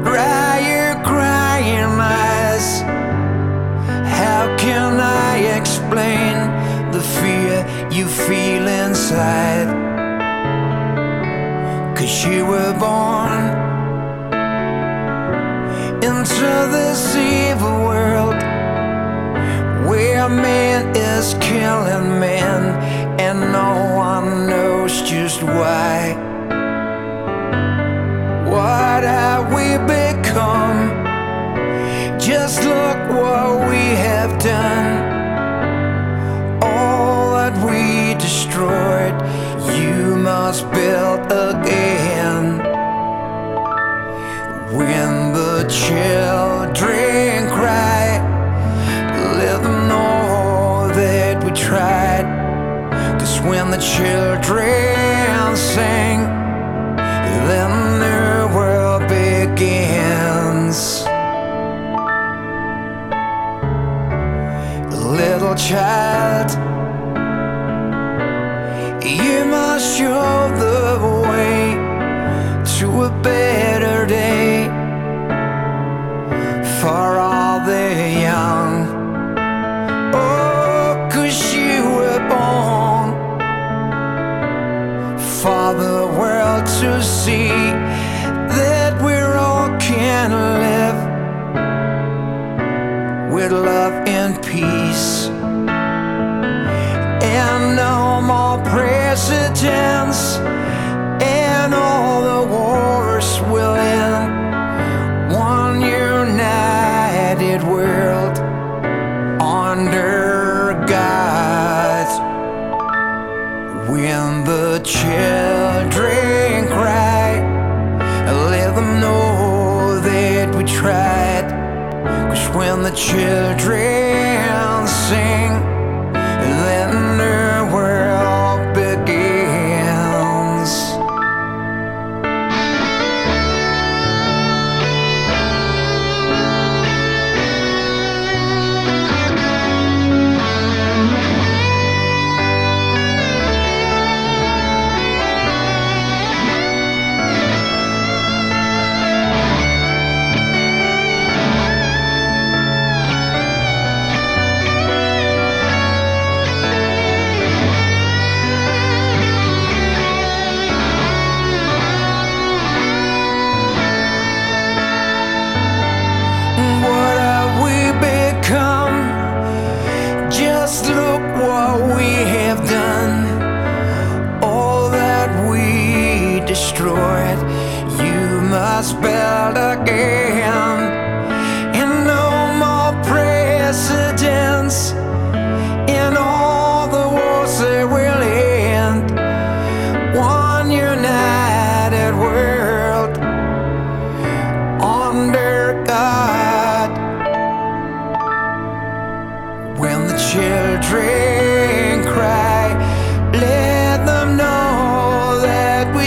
[0.03, 2.81] Dry your crying eyes.
[4.19, 6.35] How can I explain
[6.91, 9.69] the fear you feel inside?
[11.95, 13.43] Cause you were born
[16.03, 18.41] into this evil world
[19.87, 22.61] where man is killing man
[23.19, 26.24] and no one knows just why.
[53.99, 54.24] When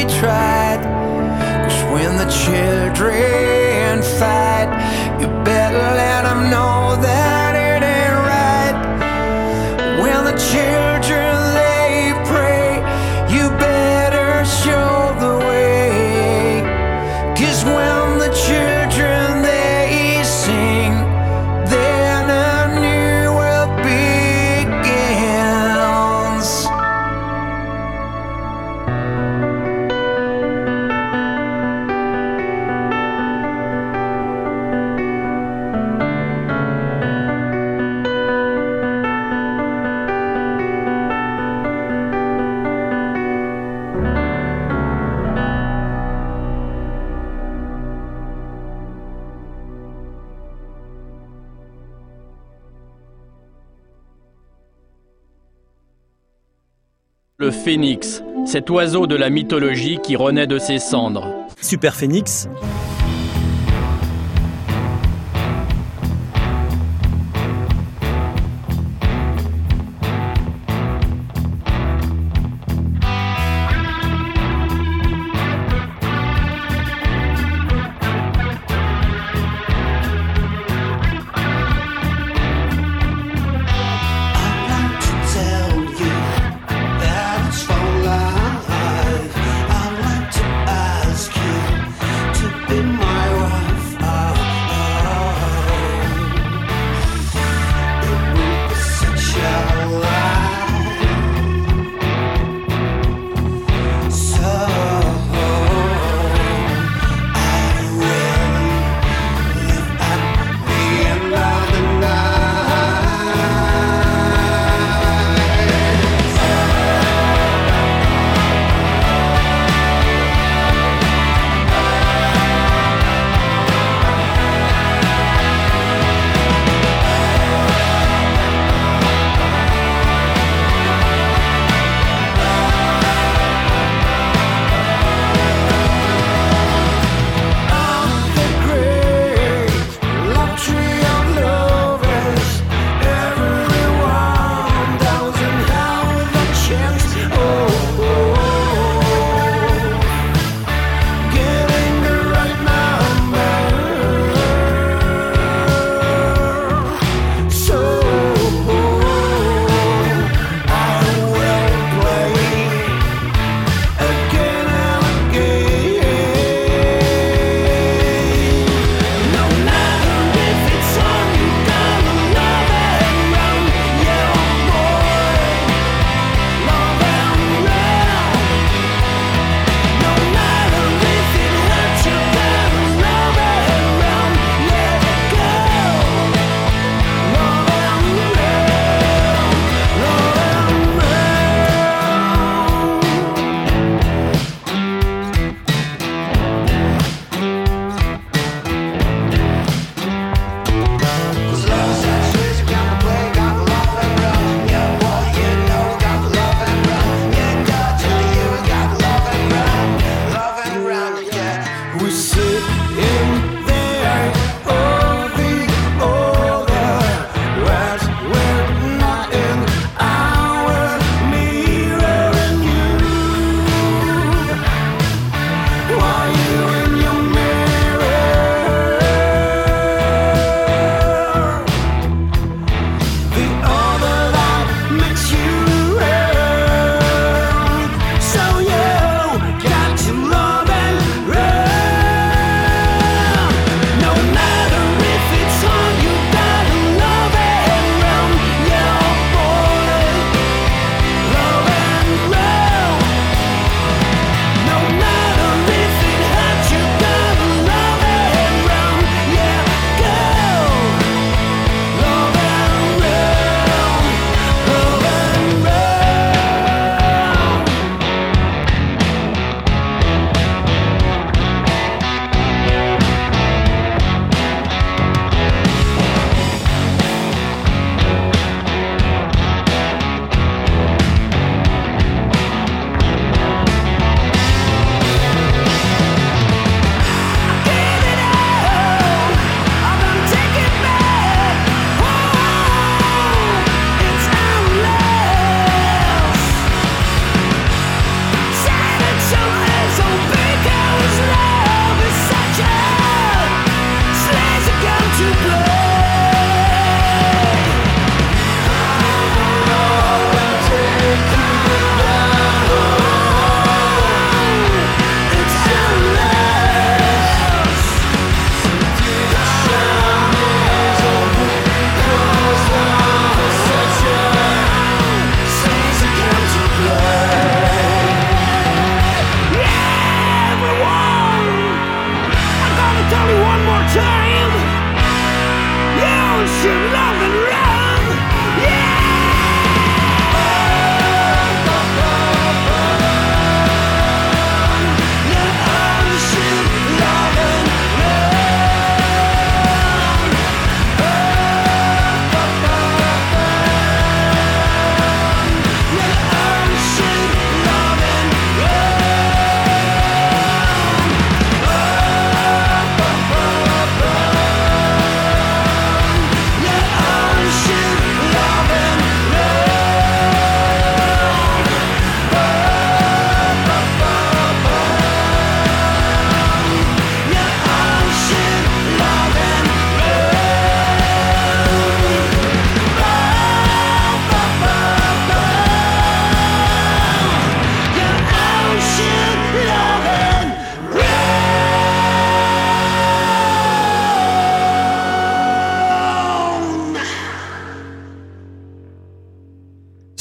[0.08, 0.80] tried.
[1.64, 3.17] Cause when the children
[57.68, 61.28] phénix, cet oiseau de la mythologie qui renaît de ses cendres.
[61.60, 62.48] Superphénix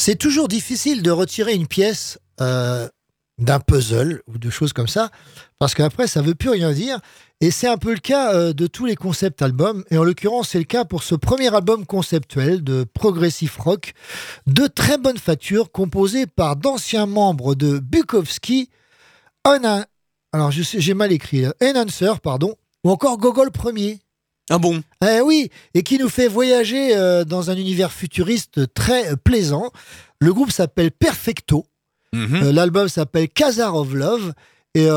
[0.08, 2.88] c'est toujours difficile de retirer une pièce euh,
[3.39, 5.12] d'un puzzle ou de choses comme ça,
[5.60, 7.01] parce qu'après, ça veut plus rien dire.
[7.41, 9.84] Et c'est un peu le cas euh, de tous les concept albums.
[9.91, 13.91] Et en l'occurrence, c'est le cas pour ce premier album conceptuel de progressive rock
[14.45, 18.70] de très bonne facture, composé par d'anciens membres de Bukowski,
[19.45, 19.84] Onan-
[20.32, 22.55] alors j'ai mal écrit, Enhancer, pardon,
[22.86, 23.99] ou encore Gogol Premier.
[24.50, 24.82] Ah bon?
[25.06, 29.72] Eh oui, et qui nous fait voyager euh, dans un univers futuriste très euh, plaisant.
[30.20, 31.66] Le groupe s'appelle Perfecto.
[32.14, 32.43] Mhm.
[32.43, 34.34] Euh, L'album s'appelle Khazar of Love.
[34.74, 34.88] Et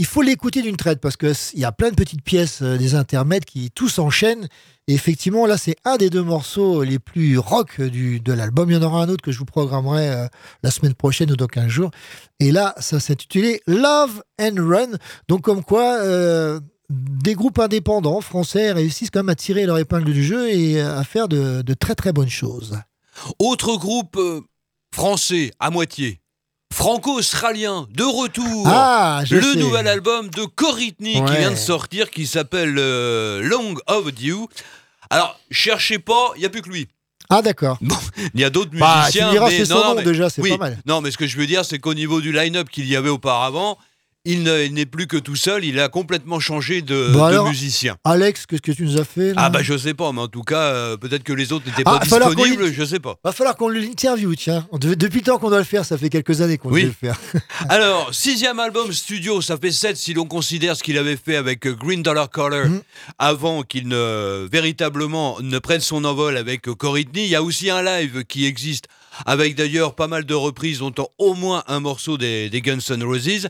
[0.00, 3.46] il faut l'écouter d'une traite parce qu'il y a plein de petites pièces, des intermèdes
[3.46, 4.46] qui tous s'enchaînent.
[4.86, 8.70] Et effectivement, là, c'est un des deux morceaux les plus rock du, de l'album.
[8.70, 10.28] Il y en aura un autre que je vous programmerai
[10.62, 11.90] la semaine prochaine ou dans 15 jours.
[12.38, 14.98] Et là, ça s'intitulait Love and Run.
[15.26, 16.00] Donc, comme quoi,
[16.90, 21.04] des groupes indépendants français réussissent quand même à tirer leur épingle du jeu et à
[21.04, 22.78] faire de, de très très bonnes choses.
[23.38, 24.40] Autre groupe euh,
[24.94, 26.20] français à moitié.
[26.72, 28.64] Franco-australien, de retour.
[28.66, 29.58] Ah, je le sais.
[29.58, 31.38] nouvel album de Coritney qui Ouais.
[31.40, 34.46] vient de sortir, qui s'appelle euh, Long Overdue.
[35.10, 36.88] Alors, cherchez pas, il n'y a plus que lui.
[37.30, 37.78] Ah, d'accord.
[38.34, 39.24] Il y a d'autres Bah, musiciens.
[39.24, 40.50] tu me diras, mais c'est son non, nom mais- déjà, c'est oui.
[40.50, 40.78] pas mal.
[40.86, 43.10] Non, mais ce que je veux dire, c'est qu'au niveau du line-up qu'il y avait
[43.10, 43.76] auparavant,
[44.30, 47.24] il ne- il n'est plus que tout seul, il a complètement changé de, Bon, de
[47.24, 47.96] alors, musicien.
[48.04, 50.28] Alex, qu'est-ce que tu nous as fait là Ah bah je sais pas, mais en
[50.28, 53.16] tout cas, euh, peut-être que les autres n'étaient Ah, pas disponibles, je sais pas.
[53.24, 54.66] Va falloir qu'on l'interview, tiens.
[54.72, 56.82] Depuis le temps qu'on doit le faire, ça fait quelques années qu'on Oui.
[56.82, 57.20] devait le faire.
[57.68, 61.66] Alors, sixième album studio, ça fait sept si l'on considère ce qu'il avait fait avec
[61.66, 62.80] euh, Green Dollar Color Mhm.
[63.18, 67.24] avant qu'il ne véritablement ne prenne son envol avec euh, Coritney.
[67.24, 68.84] Il y a aussi un live qui existe
[69.26, 73.02] avec d'ailleurs pas mal de reprises, dont au moins un morceau des, des Guns N'
[73.02, 73.48] Roses.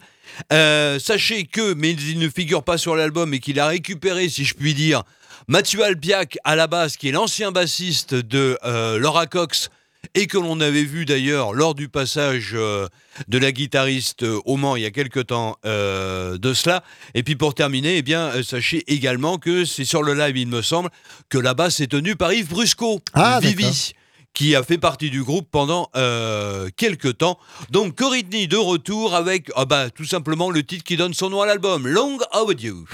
[0.52, 4.44] Euh, sachez que, mais il ne figure pas sur l'album et qu'il a récupéré, si
[4.44, 5.02] je puis dire,
[5.46, 9.70] Mathieu Albiac à la basse, qui est l'ancien bassiste de euh, Laura Cox
[10.14, 12.86] et que l'on avait vu d'ailleurs lors du passage euh,
[13.28, 16.82] de la guitariste euh, au Mans il y a quelque temps euh, de cela.
[17.14, 20.62] Et puis pour terminer, eh bien, sachez également que c'est sur le live, il me
[20.62, 20.90] semble,
[21.28, 23.76] que la basse est tenue par Yves Brusco, Ah, Vivi, d'accord.
[24.38, 27.40] Qui a fait partie du groupe pendant euh, quelques temps.
[27.70, 31.42] Donc Coritney de retour avec ah bah, tout simplement le titre qui donne son nom
[31.42, 32.84] à l'album, Long Overdue.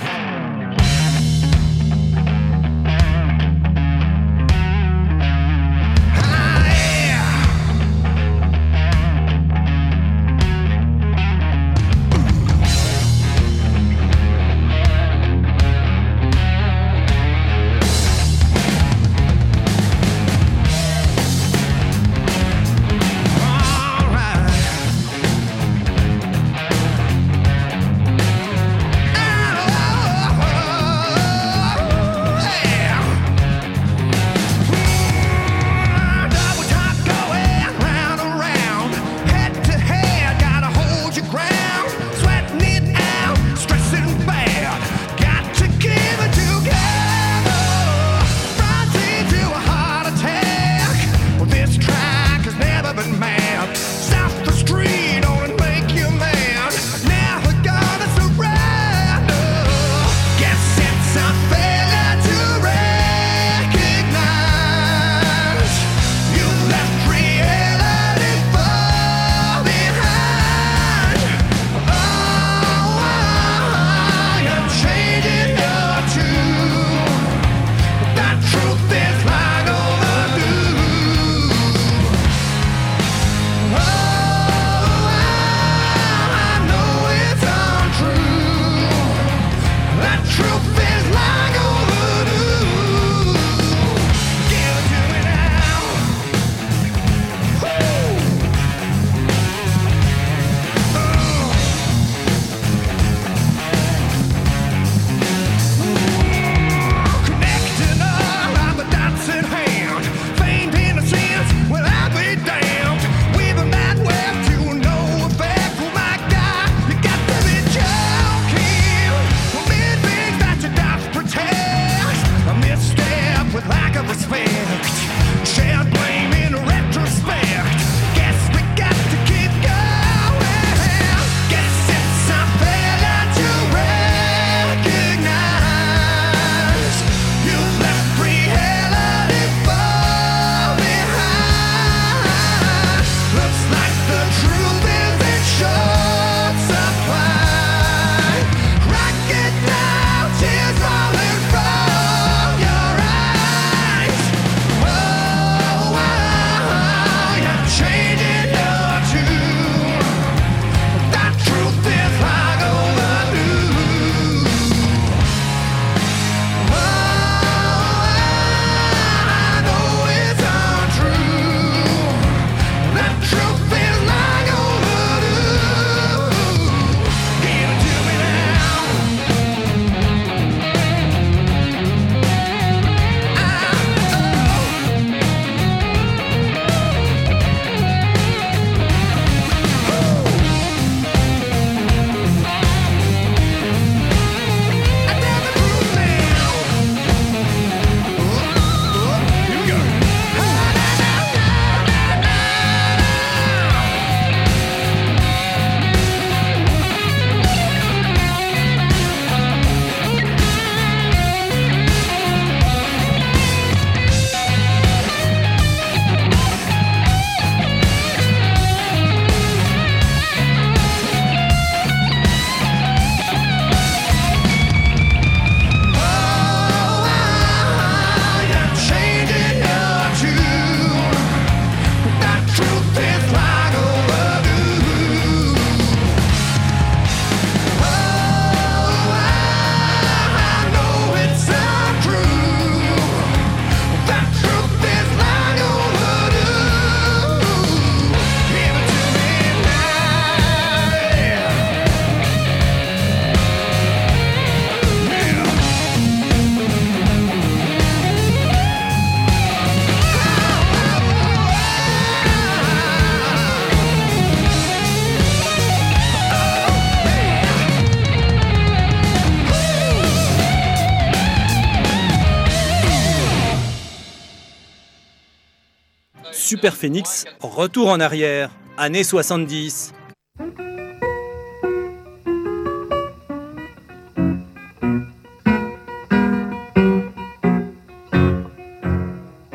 [276.64, 278.48] Super Phoenix, retour en arrière,
[278.78, 279.92] années 70.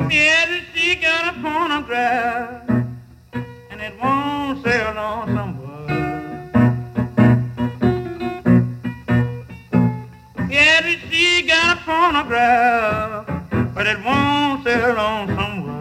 [0.08, 2.62] Yeah, she got a phonograph,
[3.72, 5.88] and it won't sell on somewhere.
[10.48, 13.26] Yeah, she got a phonograph,
[13.74, 15.79] but it won't sell on somewhere.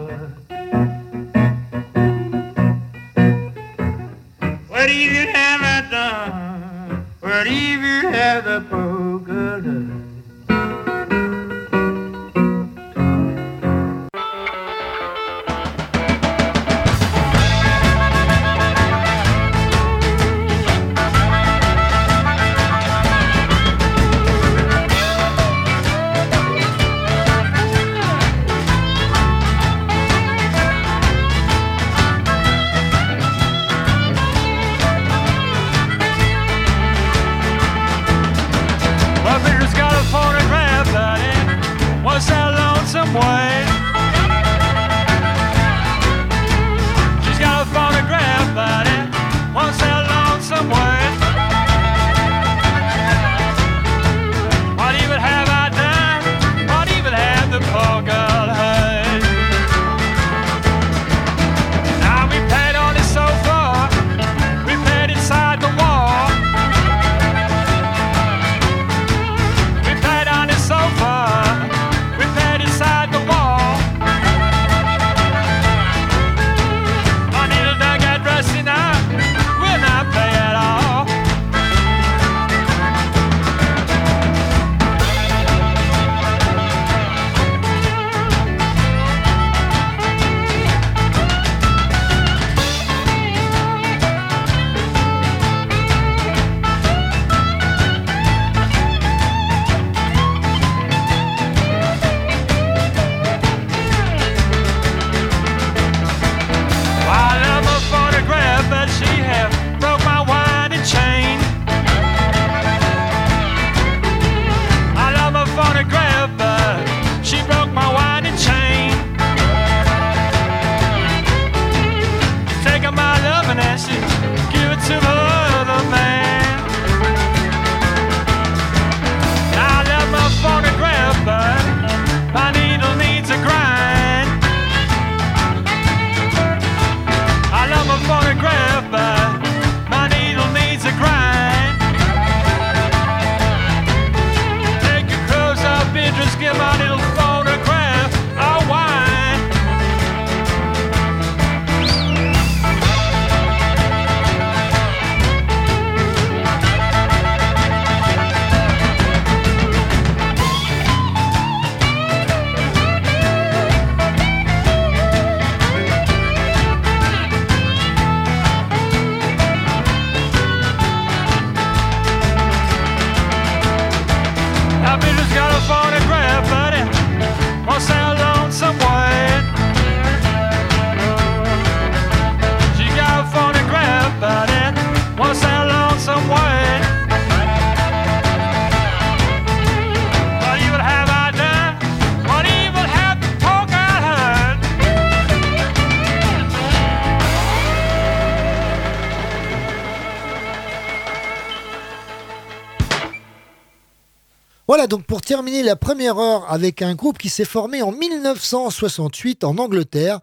[205.09, 210.19] Pour terminer la première heure avec un groupe qui s'est formé en 1968 en Angleterre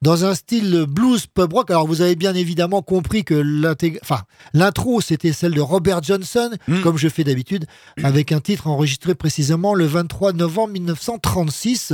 [0.00, 1.70] dans un style blues pub rock.
[1.70, 3.34] Alors vous avez bien évidemment compris que
[4.54, 7.66] l'intro c'était celle de Robert Johnson, comme je fais d'habitude,
[8.02, 11.92] avec un titre enregistré précisément le 23 novembre 1936.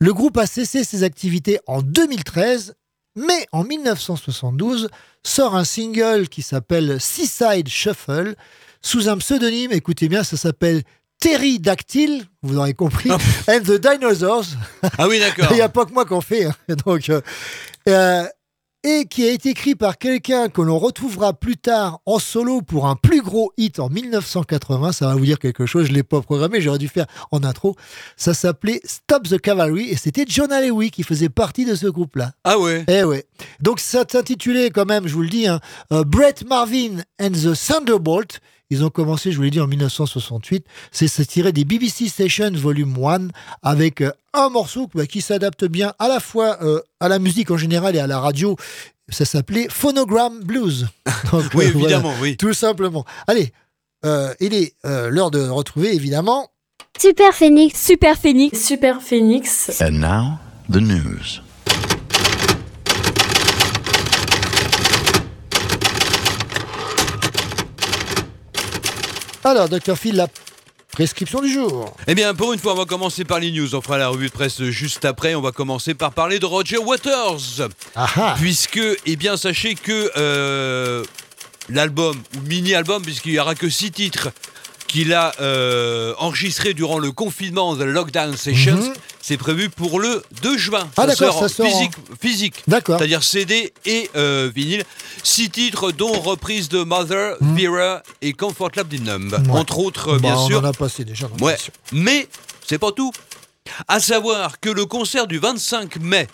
[0.00, 2.74] Le groupe a cessé ses activités en 2013,
[3.14, 4.88] mais en 1972
[5.22, 8.34] sort un single qui s'appelle Seaside Shuffle
[8.82, 10.82] sous un pseudonyme, écoutez bien, ça s'appelle
[11.20, 13.10] Terry Dactyl, vous aurez compris,
[13.48, 14.44] and the Dinosaurs.
[14.98, 15.46] Ah oui, d'accord.
[15.50, 16.44] Il n'y a pas que moi qu'on fait.
[16.44, 16.54] hein.
[16.86, 17.20] Donc, euh,
[17.88, 18.24] euh,
[18.84, 22.86] et qui a été écrit par quelqu'un que l'on retrouvera plus tard en solo pour
[22.86, 24.92] un plus gros hit en 1980.
[24.92, 27.42] Ça va vous dire quelque chose, je ne l'ai pas programmé, j'aurais dû faire en
[27.42, 27.74] intro.
[28.16, 32.32] Ça s'appelait Stop the Cavalry et c'était John Allewy qui faisait partie de ce groupe-là.
[32.44, 33.26] Ah ouais Eh ouais.
[33.58, 35.58] Donc ça s'intitulait quand même, je vous le dis, hein,
[35.92, 38.40] euh, Brett Marvin and the Thunderbolt.
[38.70, 40.66] Ils ont commencé, je vous l'ai dit, en 1968.
[40.90, 43.28] C'est tiré des BBC Sessions Volume 1
[43.62, 47.50] avec euh, un morceau bah, qui s'adapte bien à la fois euh, à la musique
[47.50, 48.56] en général et à la radio.
[49.08, 50.88] Ça s'appelait Phonogram Blues.
[51.32, 52.36] Donc, Oui, euh, voilà, évidemment, oui.
[52.36, 53.04] Tout simplement.
[53.28, 53.52] Allez,
[54.04, 56.48] euh, il est euh, l'heure de retrouver évidemment
[56.98, 57.80] Super Phoenix.
[57.80, 58.60] Super Phoenix.
[58.64, 59.80] Super Phoenix.
[59.80, 60.38] And now,
[60.68, 61.40] the news.
[69.46, 69.96] Alors, Dr.
[69.96, 70.26] Phil, la
[70.90, 71.96] prescription du jour.
[72.08, 73.76] Eh bien, pour une fois, on va commencer par les news.
[73.76, 75.36] On fera la revue de presse juste après.
[75.36, 77.68] On va commencer par parler de Roger Waters.
[78.38, 81.04] Puisque, eh bien, sachez que euh,
[81.68, 84.30] l'album, ou mini-album, puisqu'il n'y aura que six titres
[84.86, 88.92] qu'il a euh, enregistré durant le confinement The Lockdown Sessions, Mhm.
[89.20, 90.88] c'est prévu pour le 2 juin.
[90.96, 92.54] Ah, d'accord, sort ça sort en- physique.
[92.66, 92.98] D'accord.
[92.98, 94.84] C'est-à-dire CD et euh, vinyle.
[95.22, 97.58] Six titres, dont reprise de Mother, Mhm.
[97.58, 98.70] Vera et Comfort
[99.02, 99.32] Numb.
[99.32, 99.50] Ouais.
[99.50, 100.60] Entre autres, euh, Bah, bien on sûr.
[100.60, 101.28] en a passé déjà.
[101.28, 101.72] dans Ouais, l'émission.
[101.92, 102.28] mais
[102.66, 103.12] c'est pas tout.
[103.88, 106.28] À savoir que le concert du 25 mai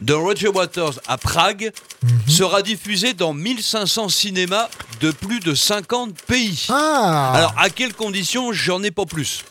[0.00, 1.72] de Roger Waters à Prague
[2.02, 2.10] Mhm.
[2.28, 4.68] sera diffusé dans 1500 cinémas
[5.00, 6.66] de plus de 50 pays.
[6.68, 9.44] Ah Alors, à quelles conditions J'en ai pas plus.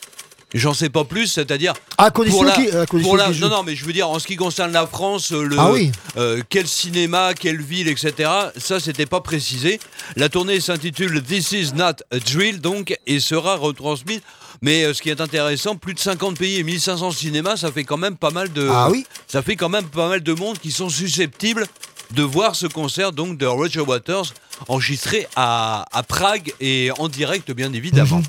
[0.54, 1.74] J'en sais pas plus, c'est-à-dire.
[1.98, 3.42] À condition pour la- qu'il- à condition pour la- qu'il joue.
[3.42, 5.72] non, non, mais je veux dire, en ce qui concerne la France, euh, le, Ah
[5.72, 5.92] oui.
[6.16, 9.82] euh, quel cinéma, quelle ville, etc., ça, c'était pas précisé.
[10.16, 14.22] La tournée s'intitule This is not a drill, donc, et sera retransmise.
[14.66, 17.84] Mais euh, ce qui est intéressant, plus de 50 pays et 1500 cinémas, ça fait
[17.84, 18.68] quand même pas mal de.
[18.68, 19.06] Ah oui.
[19.28, 21.68] Ça fait quand même pas mal de monde qui sont susceptibles
[22.16, 24.34] de voir ce concert donc de Roger Waters
[24.68, 28.24] enregistré à, à Prague et en direct bien évidemment.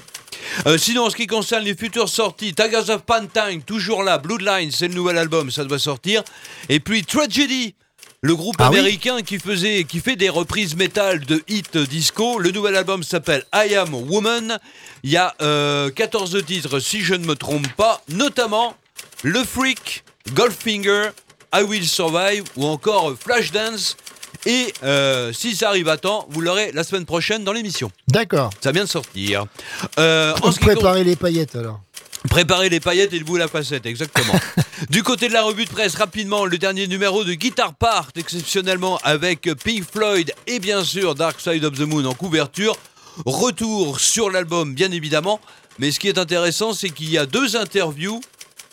[0.66, 4.70] Euh, sinon, en ce qui concerne les futures sorties, Tigers of Pantine, toujours là, Bloodline,
[4.70, 6.22] c'est le nouvel album, ça doit sortir.
[6.68, 7.74] Et puis Tragedy,
[8.22, 12.38] le groupe Ah oui américain qui, faisait, qui fait des reprises métal de hit disco.
[12.38, 14.58] Le nouvel album s'appelle I Am Woman.
[15.04, 18.74] Il y a euh, 14 titres, si je ne me trompe pas, notamment
[19.22, 20.04] Le Freak,
[20.34, 21.10] Goldfinger,
[21.54, 23.96] I Will Survive ou encore Flashdance.
[24.44, 27.90] Et euh, si ça arrive à temps, vous l'aurez la semaine prochaine dans l'émission.
[28.08, 28.50] D'accord.
[28.60, 29.46] Ça vient de sortir.
[29.98, 31.80] Euh, On qui con- préparer les paillettes alors.
[32.28, 34.34] Préparez les paillettes et le bout à la facette, exactement.
[34.90, 38.98] du côté de la revue de presse, rapidement, le dernier numéro de Guitar Part, exceptionnellement
[39.04, 42.76] avec Pink Floyd et bien sûr Dark Side of the Moon en couverture.
[43.24, 45.40] Retour sur l'album, bien évidemment.
[45.78, 48.20] Mais ce qui est intéressant, c'est qu'il y a deux interviews.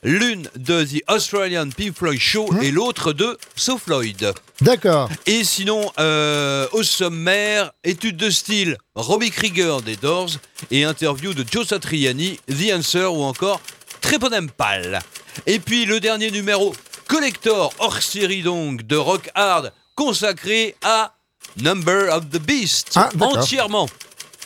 [0.03, 4.33] L'une de The Australian Pink Floyd Show et l'autre de So Floyd.
[4.59, 5.09] D'accord.
[5.25, 10.31] Et sinon, euh, au sommaire, étude de style, Robbie Krieger des Doors
[10.71, 13.61] et interview de Joe Satriani, The Answer ou encore
[14.01, 14.99] Treponempal.
[15.45, 16.75] Et puis le dernier numéro,
[17.07, 21.13] collector hors série donc de Rock Hard consacré à
[21.61, 22.91] Number of the Beast.
[22.95, 23.87] Ah, entièrement.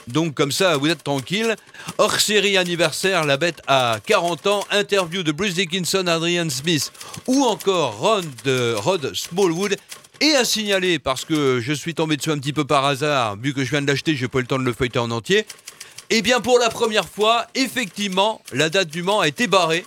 [0.07, 1.55] Donc comme ça, vous êtes tranquille.
[1.97, 4.65] Hors série anniversaire, la bête a 40 ans.
[4.71, 6.91] Interview de Bruce Dickinson, Adrian Smith
[7.27, 9.75] ou encore Ron de Rod Smallwood.
[10.19, 13.53] Et à signaler, parce que je suis tombé dessus un petit peu par hasard, vu
[13.53, 15.45] que je viens de l'acheter, j'ai pas eu le temps de le feuilleter en entier.
[16.09, 19.85] Eh bien, pour la première fois, effectivement, la date du Mans a été barrée.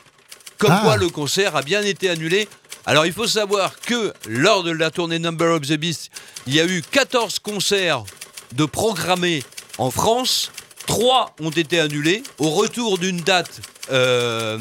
[0.59, 0.83] Comme Ah.
[0.85, 2.47] quoi, le concert a bien été annulé.
[2.87, 6.11] Alors, il faut savoir que lors de la tournée Number of the Beast,
[6.47, 8.05] il y a eu 14 concerts
[8.53, 9.43] de programmés
[9.81, 10.53] en France.
[10.87, 13.61] Trois ont été annulés au retour d'une date
[13.93, 14.59] euh,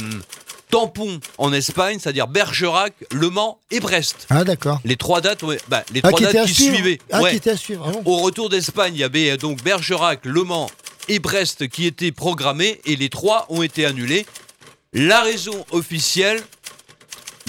[0.69, 4.27] tampon en Espagne, c'est-à-dire Bergerac, Le Mans et Brest.
[4.29, 4.79] Ah d'accord.
[4.85, 6.75] Les trois dates, bah, les Ah, trois qui dates qui suivre.
[6.75, 6.99] suivaient.
[7.11, 7.31] Ah, Ouais.
[7.31, 7.85] qui était à suivre.
[7.87, 8.01] ah bon.
[8.05, 10.69] Au retour d'Espagne, il y avait euh, donc Bergerac, Le Mans
[11.07, 14.25] et Brest qui étaient programmés et les trois ont été annulés.
[14.93, 16.41] La raison officielle,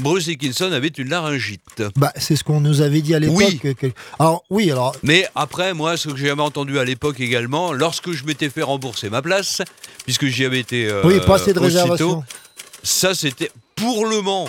[0.01, 1.83] Bruce Dickinson avait une laryngite.
[1.97, 3.37] Bah, c'est ce qu'on nous avait dit à l'époque.
[3.37, 3.93] Oui.
[4.19, 8.25] Alors oui, alors Mais après, moi, ce que j'avais entendu à l'époque également, lorsque je
[8.25, 9.63] m'étais fait rembourser ma place,
[10.05, 10.87] puisque j'y avais été.
[10.89, 12.25] euh, oui, pas assez de aussitôt, réservations.
[12.83, 14.49] Ça, c'était pour le Mans,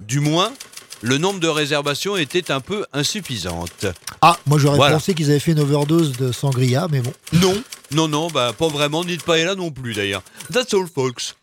[0.00, 0.52] du moins,
[1.00, 3.86] le nombre de réservations était un peu insuffisante.
[4.20, 4.94] Ah, moi j'aurais Voilà.
[4.96, 7.12] pensé qu'ils avaient fait une overdose de sangria, mais bon.
[7.32, 10.22] Non, non, non, bah pas vraiment, ni de paella non plus d'ailleurs.
[10.52, 11.34] That's all, folks.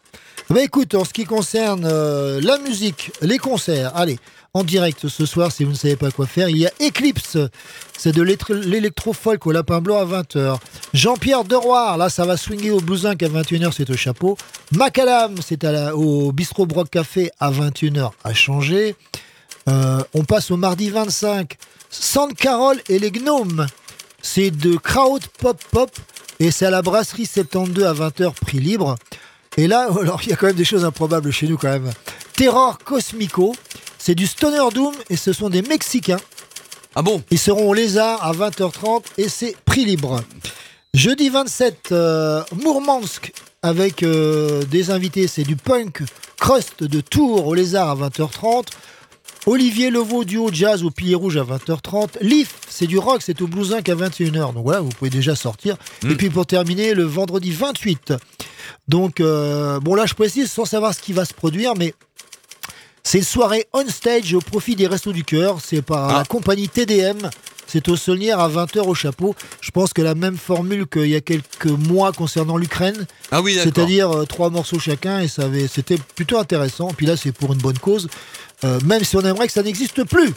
[0.50, 4.18] Bah écoute, en ce qui concerne euh, la musique, les concerts, allez,
[4.56, 7.38] en direct ce soir, si vous ne savez pas quoi faire, il y a Eclipse,
[7.96, 10.58] c'est de l'électro- l'électro-folk au Lapin Blanc à 20h.
[10.96, 14.38] Jean-Pierre Deroir, là ça va swinguer au Blouzinc à 21h, c'est au chapeau.
[14.72, 18.96] Macadam, c'est au Bistrot Broc Café à 21h à changer.
[19.68, 21.58] Euh, on passe au mardi 25,
[21.92, 23.68] Sande Carole et les Gnomes,
[24.24, 25.92] c'est de Kraut Pop Pop
[26.40, 28.96] et c'est à la brasserie 72 à 20h, prix libre.
[29.58, 31.92] Et là, alors il y a quand même des choses improbables chez nous quand même.
[32.34, 33.56] Terror Cosmico,
[33.98, 36.20] c'est du Stoner Doom et ce sont des Mexicains.
[36.96, 37.22] Ah bon?
[37.32, 40.22] Ils seront au Lézard à 20h30 et c'est prix libre.
[40.94, 43.32] Jeudi 27, euh, Mourmansk
[43.62, 46.02] avec euh, des invités, c'est du punk
[46.40, 48.68] crust de Tours au Lézard à 20h30.
[49.46, 52.22] Olivier Levaux duo jazz au Pilier Rouge à 20h30.
[52.22, 54.54] Leaf, c'est du rock, c'est au Blues Inc à 21h.
[54.54, 55.76] Donc voilà, vous pouvez déjà sortir.
[56.08, 58.14] Et puis pour terminer, le vendredi 28.
[58.88, 61.94] Donc, euh, bon là je précise sans savoir ce qui va se produire, mais
[63.04, 65.60] c'est une soirée on stage au profit des Restos du Cœur.
[65.64, 67.30] C'est par la compagnie TDM.
[67.72, 69.36] C'est au Saulnières à 20h au chapeau.
[69.62, 73.06] Je pense que la même formule qu'il y a quelques mois concernant l'Ukraine.
[73.30, 73.72] Ah oui, d'accord.
[73.72, 76.88] C'est-à-dire euh, trois morceaux chacun et ça avait, c'était plutôt intéressant.
[76.98, 78.08] Puis là, c'est pour une bonne cause,
[78.64, 80.34] euh, même si on aimerait que ça n'existe plus.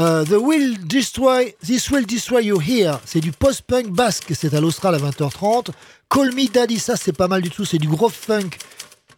[0.00, 4.60] Euh, The Will Destroy, This Will Destroy You Here, c'est du post-punk basque, c'est à
[4.60, 5.68] l'Austral à 20h30.
[6.10, 8.50] Call Me Daddy, ça c'est pas mal du tout, c'est du gros funk.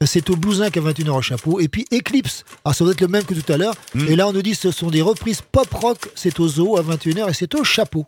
[0.05, 1.59] C'est au Blousin à 21h au chapeau.
[1.59, 3.75] Et puis Eclipse, alors ça doit être le même que tout à l'heure.
[3.95, 4.07] Hmm.
[4.09, 6.83] Et là on nous dit que ce sont des reprises pop-rock, c'est au zoo à
[6.83, 8.05] 21h et c'est au chapeau.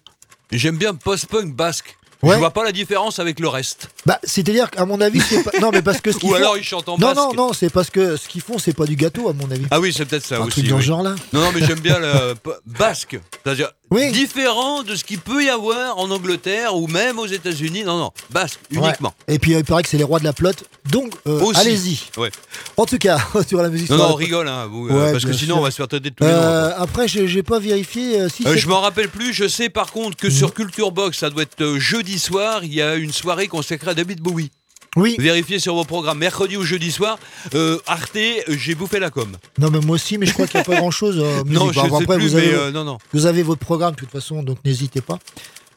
[0.53, 1.97] J'aime bien post-punk basque.
[2.22, 2.34] Ouais.
[2.34, 3.89] Je vois pas la différence avec le reste.
[4.09, 5.50] Bah, c'est-à-dire qu'à mon avis, c'est pas.
[5.61, 7.16] Non, mais parce que ce qu'ils Ou font- alors ils chantent en Non, basque.
[7.16, 9.66] non, non, c'est parce que ce qu'ils font, c'est pas du gâteau, à mon avis.
[9.70, 10.50] Ah oui, c'est peut-être ça Un aussi.
[10.62, 10.82] truc dans oui.
[10.82, 11.14] ce genre-là.
[11.34, 13.18] Non, non, mais j'aime bien le p- basque.
[13.44, 13.70] C'est-à-dire
[14.12, 17.84] différent de ce qu'il peut y avoir en Angleterre ou même aux États-Unis.
[17.84, 19.14] Non, non, basque uniquement.
[19.28, 19.34] Ouais.
[19.34, 20.64] Et puis euh, il paraît que c'est les rois de la plotte.
[20.90, 21.61] Donc, euh, Aussi.
[21.61, 22.00] allez-y.
[22.18, 22.30] Ouais.
[22.76, 23.90] En tout cas, sur la musique.
[23.90, 25.61] Non, sur non, la- on rigole, hein, vous, euh, Ouais, parce que bien sinon sûr.
[25.61, 26.36] on va se faire têter de tous les noms.
[26.38, 29.32] Euh, après, j'ai j'ai pas vérifié euh, si Euh, c'est- je m'en rappelle plus.
[29.32, 32.72] Je sais par contre que sur Culture Box, ça doit être euh, jeudi soir, il
[32.74, 34.53] y a une soirée consacrée à David Bowie.
[34.94, 35.16] Oui.
[35.18, 36.18] Vérifiez sur vos programmes.
[36.18, 37.18] Mercredi ou jeudi soir,
[37.55, 39.36] euh, Arte, j'ai bouffé la com.
[39.59, 41.18] Non, mais moi aussi, mais je crois qu'il n'y a pas grand-chose.
[41.18, 42.99] euh, Non, je Bon, sais après, plus, vous avez, mais, euh, non, non.
[43.12, 45.18] Vous avez votre programme, de toute façon, donc n'hésitez pas.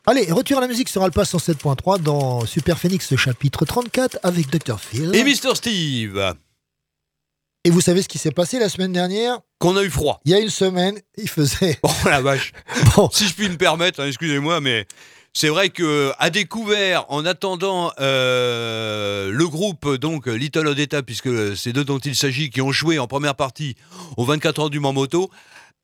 [0.05, 4.80] Allez, retour à la musique sur Alpha 107.3 dans Super Phoenix, chapitre 34 avec Dr.
[4.80, 5.15] Phil.
[5.15, 6.36] Et Mister Steve,
[7.65, 9.39] Et vous savez ce qui s'est passé la semaine dernière?
[9.59, 10.22] Qu'on a eu froid.
[10.26, 11.80] Il y a une semaine, il faisait.
[11.82, 12.51] Oh la vache.
[13.13, 14.86] Si je puis me permettre, hein, excusez-moi, mais
[15.34, 21.71] c'est vrai que à découvert, en attendant euh, le groupe donc Little Odetta, puisque c'est
[21.71, 23.75] d'eux dont il s'agit, qui ont joué en première partie
[24.17, 25.29] aux 24 heures du Mans Moto,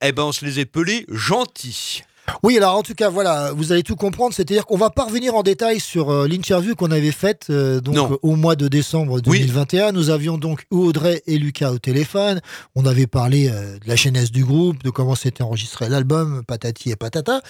[0.01, 2.03] eh ben on se les est pelés gentils.
[2.43, 4.33] Oui, alors en tout cas, voilà, vous allez tout comprendre.
[4.33, 7.97] C'est-à-dire qu'on va pas revenir en détail sur euh, l'interview qu'on avait faite euh, donc
[7.97, 9.91] euh, au mois de décembre 2021.
[9.91, 12.41] Nous avions donc Audrey et Lucas au téléphone.
[12.75, 16.91] On avait parlé euh, de la genèse du groupe, de comment s'était enregistré l'album, patati
[16.91, 17.41] et patata.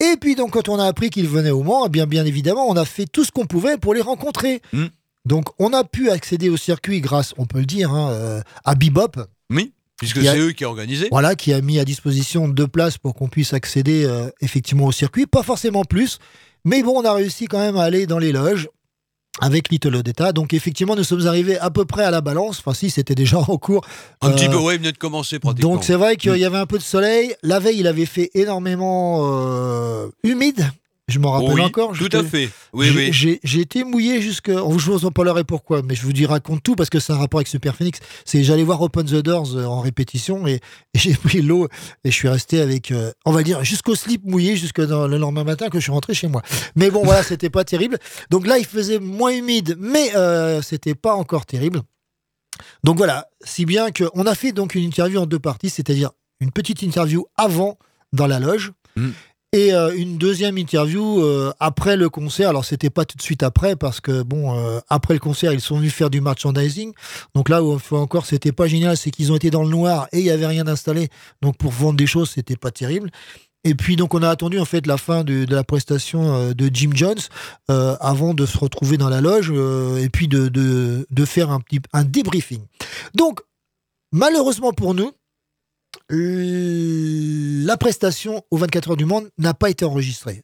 [0.00, 2.66] Et puis donc quand on a appris qu'ils venaient au Mans, eh bien bien évidemment,
[2.68, 4.62] on a fait tout ce qu'on pouvait pour les rencontrer.
[4.72, 4.86] Hmm.
[5.24, 9.16] Donc on a pu accéder au circuit grâce, on peut le dire, hein, à Bebop.
[9.50, 11.08] Oui, puisque c'est eux qui ont organisé.
[11.10, 14.92] Voilà, qui a mis à disposition deux places pour qu'on puisse accéder euh, effectivement au
[14.92, 15.26] circuit.
[15.26, 16.18] Pas forcément plus,
[16.64, 18.68] mais bon, on a réussi quand même à aller dans les loges
[19.40, 20.32] avec Little Odetta.
[20.32, 22.58] Donc effectivement, nous sommes arrivés à peu près à la balance.
[22.60, 23.86] Enfin, si, c'était déjà en cours.
[24.22, 25.74] Un petit Euh, peu, ouais, il venait de commencer pratiquement.
[25.74, 26.36] Donc c'est vrai qu'il Mm.
[26.38, 27.34] y avait un peu de soleil.
[27.42, 30.70] La veille, il avait fait énormément euh, humide.
[31.08, 31.92] Je m'en rappelle Oui, encore.
[31.96, 32.50] tout à fait.
[32.72, 33.40] Oui, j'ai- oui.
[33.44, 34.48] J'ai été mouillé jusque.
[34.52, 37.12] oh, Je vous en parlerai pourquoi, mais je vous dis raconte tout parce que c'est
[37.12, 38.00] un rapport avec Super Phoenix.
[38.24, 40.60] C'est j'allais voir Open the Doors euh, en répétition et, et
[40.98, 41.68] j'ai pris l'eau
[42.02, 45.16] et je suis resté avec, euh, on va dire, jusqu'au slip mouillé jusque dans le
[45.16, 46.42] lendemain matin que je suis rentré chez moi.
[46.74, 47.98] Mais bon, voilà, c'était pas terrible.
[48.30, 51.82] Donc là, il faisait moins humide, mais euh, c'était pas encore terrible.
[52.82, 56.10] Donc voilà, si bien qu'on a fait donc une interview en deux parties, c'est-à-dire
[56.40, 57.78] une petite interview avant
[58.12, 59.10] dans la loge Mm.
[59.52, 62.50] Et euh, une deuxième interview euh, après le concert.
[62.50, 65.60] Alors c'était pas tout de suite après parce que bon, euh, après le concert ils
[65.60, 66.92] sont venus faire du merchandising.
[67.34, 70.18] Donc là où encore c'était pas génial, c'est qu'ils ont été dans le noir et
[70.18, 71.08] il y avait rien installé.
[71.42, 73.10] Donc pour vendre des choses c'était pas terrible.
[73.64, 76.90] Et puis donc on a attendu en fait la fin de, la prestation de Jim
[76.94, 77.18] Jones
[77.68, 81.80] avant de se retrouver dans la loge et puis de, de, de faire un petit
[81.92, 82.60] un débriefing.
[83.14, 83.40] Donc
[84.12, 85.10] malheureusement pour nous,
[86.10, 90.42] la prestation aux 24 heures du monde n'a pas été enregistrée.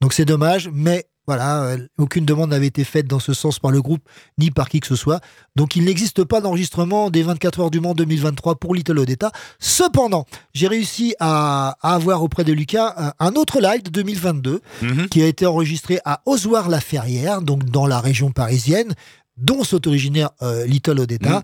[0.00, 3.70] Donc c'est dommage, mais voilà, euh, aucune demande n'avait été faite dans ce sens par
[3.70, 4.02] le groupe
[4.38, 5.20] ni par qui que ce soit.
[5.54, 9.30] Donc il n'existe pas d'enregistrement des 24 heures du monde 2023 pour Little Odetta.
[9.60, 14.60] Cependant, j'ai réussi à, à avoir auprès de Lucas un, un autre live de 2022
[14.82, 15.08] Mhm.
[15.08, 18.94] qui a été enregistré à Ozoir-la-Ferrière, donc dans la région parisienne,
[19.36, 21.42] dont sont originaires euh, Little Odetta.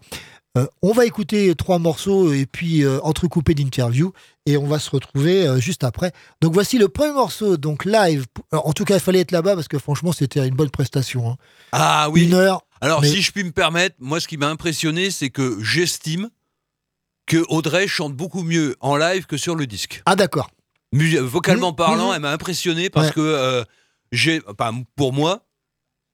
[0.56, 4.12] Euh, on va écouter trois morceaux et puis euh, entrecoupés d'interviews
[4.46, 6.12] et on va se retrouver euh, juste après.
[6.40, 8.24] Donc voici le premier morceau, donc live.
[8.52, 11.30] Alors, en tout cas, il fallait être là-bas parce que franchement, c'était une bonne prestation.
[11.30, 11.36] hein.
[11.72, 12.24] Ah oui.
[12.24, 12.62] Une heure.
[12.80, 16.30] Alors, mais- si je puis me permettre, moi, ce qui m'a impressionné, c'est que j'estime
[17.26, 20.02] que Audrey chante beaucoup mieux en live que sur le disque.
[20.06, 20.50] Ah d'accord.
[20.92, 22.14] Vocalement Mhm, parlant, mhm.
[22.14, 23.12] elle m'a impressionné parce Ouais.
[23.14, 23.64] que euh,
[24.12, 25.42] j'ai, enfin, pour moi,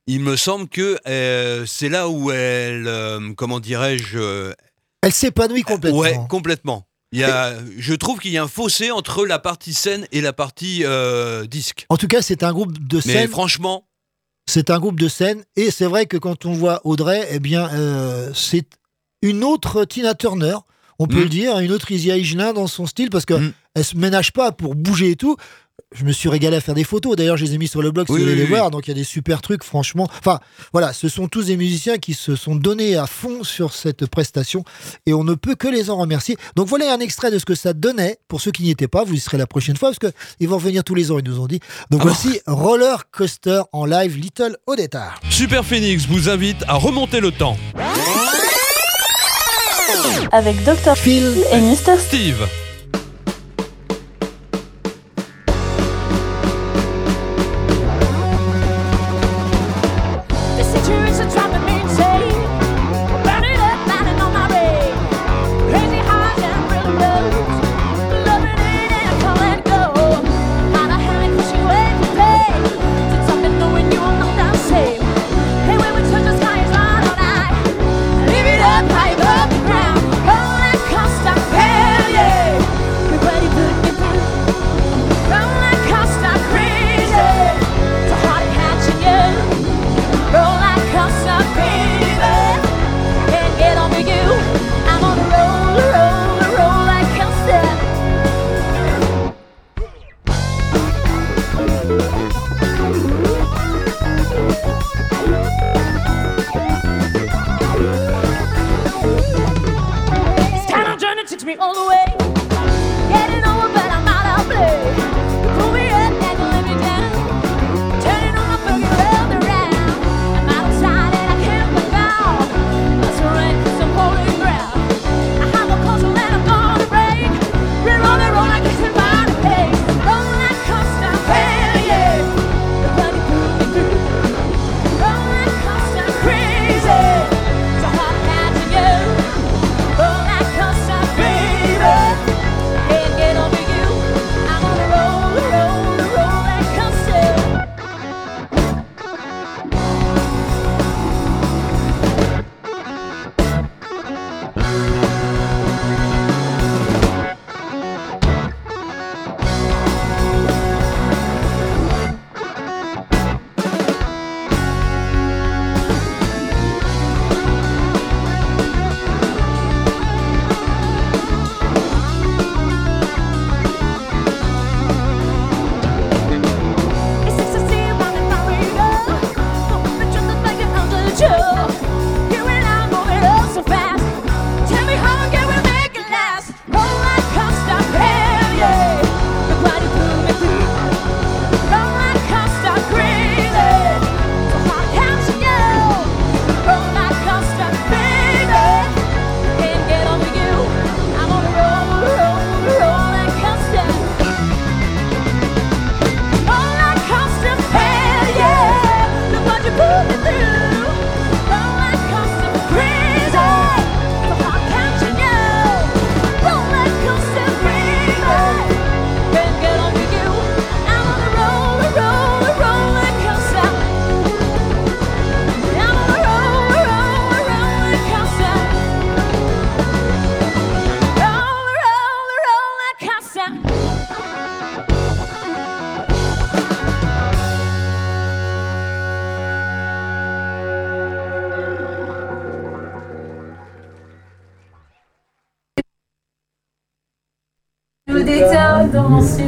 [0.06, 4.52] il me semble que euh, c'est là où elle, euh, comment dirais-je, euh,
[5.02, 5.98] Elle s'épanouit complètement.
[6.00, 6.86] ouais, complètement.
[7.14, 10.22] Il y a, je trouve qu'il y a un fossé entre la partie scène et
[10.22, 11.84] la partie euh, disque.
[11.90, 13.28] En tout cas, c'est un groupe de Mais scène.
[13.30, 13.86] franchement,
[14.48, 17.68] C'est un groupe de scène et c'est vrai que quand on voit Audrey, eh bien,
[17.74, 18.66] euh, c'est
[19.20, 20.56] une autre Tina Turner,
[20.98, 21.22] on peut Mm.
[21.24, 23.52] le dire, une autre Izzy Higelin dans son style parce que Mm.
[23.74, 25.36] elle se ménage pas pour bouger et tout.
[25.94, 27.16] Je me suis régalé à faire des photos.
[27.16, 28.56] D'ailleurs, je les ai mis sur le blog si Oui, vous voulez oui, les oui.
[28.58, 28.70] voir.
[28.70, 30.08] Donc, il y a des super trucs, franchement.
[30.18, 30.38] Enfin,
[30.72, 34.64] voilà, ce sont tous des musiciens qui se sont donnés à fond sur cette prestation
[35.06, 36.36] et on ne peut que les en remercier.
[36.56, 38.16] Donc, voilà un extrait de ce que ça donnait.
[38.28, 40.56] Pour ceux qui n'y étaient pas, vous y serez la prochaine fois parce qu'ils vont
[40.56, 41.60] revenir tous les ans, ils nous ont dit.
[41.90, 45.10] Donc, Ah voici Roller Coaster en live, Little Odetta.
[45.30, 47.56] Super Phoenix vous invite à remonter le temps.
[50.32, 50.96] Avec Dr.
[50.96, 51.98] Phil et Mr.
[51.98, 52.46] Steve.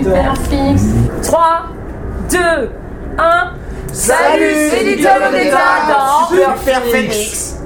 [0.04, 0.82] Super Phoenix.
[1.22, 1.62] 3,
[2.30, 2.38] 2,
[3.16, 3.52] 1.
[3.90, 5.58] Salut, c'est Little Odetta
[5.88, 7.56] dans Super Phoenix.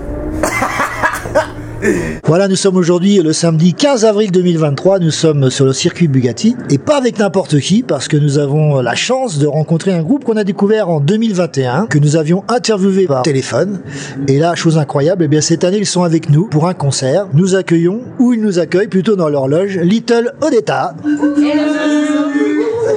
[2.25, 5.01] Voilà, nous sommes aujourd'hui le samedi 15 avril 2023.
[5.01, 8.81] Nous sommes sur le circuit Bugatti et pas avec n'importe qui parce que nous avons
[8.81, 13.07] la chance de rencontrer un groupe qu'on a découvert en 2021, que nous avions interviewé
[13.07, 13.81] par téléphone.
[14.29, 17.27] Et là, chose incroyable, eh bien cette année ils sont avec nous pour un concert.
[17.33, 20.95] Nous accueillons, ou ils nous accueillent plutôt dans leur loge, Little Odetta.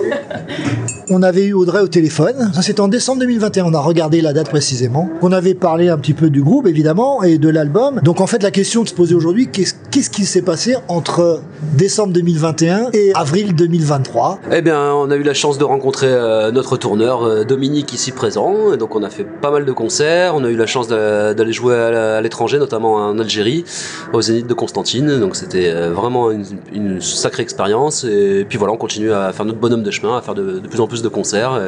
[1.10, 2.52] On avait eu Audrey au téléphone.
[2.54, 3.66] Ça, c'était en décembre 2021.
[3.66, 5.10] On a regardé la date précisément.
[5.22, 8.00] On avait parlé un petit peu du groupe, évidemment, et de l'album.
[8.02, 11.42] Donc, en fait, la question qui se posait aujourd'hui, qu'est-ce qu'est-ce qui s'est passé entre
[11.74, 16.52] décembre 2021 et avril 2023 Eh bien, on a eu la chance de rencontrer euh,
[16.52, 18.74] notre tourneur euh, Dominique ici présent.
[18.74, 20.34] Et donc, on a fait pas mal de concerts.
[20.36, 23.66] On a eu la chance d'a- d'aller jouer à l'étranger, notamment en Algérie,
[24.14, 25.20] au Zénith de Constantine.
[25.20, 28.04] Donc, c'était euh, vraiment une, une sacrée expérience.
[28.06, 30.68] Et puis voilà, on continue à faire notre bonhomme de chemin, à faire de, de
[30.68, 31.60] plus en plus de concerts.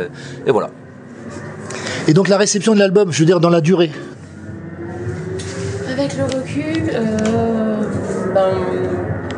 [0.46, 0.70] Et, et voilà.
[2.08, 3.92] Et donc la réception de l'album, je veux dire dans la durée?
[5.92, 7.73] Avec le recul, euh,
[8.34, 8.52] ben,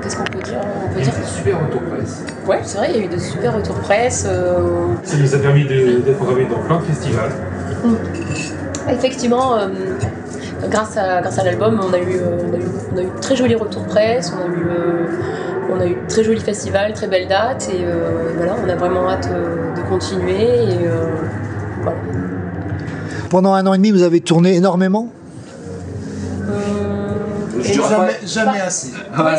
[0.02, 0.60] qu'est-ce qu'on peut dire?
[0.84, 2.24] On peut dire super retour presse.
[2.48, 4.26] Ouais, c'est vrai, il y a eu de super retours presse.
[4.28, 4.60] euh,
[5.04, 7.32] Ça nous a permis de- d'être programmés dans plein de festivals.
[8.90, 9.68] Effectivement, euh,
[10.70, 13.06] grâce à, grâce à l'album, on, a eu, euh, on, a eu, on a eu
[13.06, 15.08] de très jolis retours presse, on a eu, euh,
[15.76, 18.76] on a eu de très jolis festivals, très belles dates, et euh, voilà, on a
[18.76, 20.44] vraiment hâte euh, de continuer.
[20.44, 21.08] Et, euh,
[21.82, 21.98] voilà.
[23.30, 25.10] Pendant un an et demi, vous avez tourné énormément?
[27.66, 28.88] Je dirais jamais, pas- jamais assez.
[29.18, 29.34] Ouais.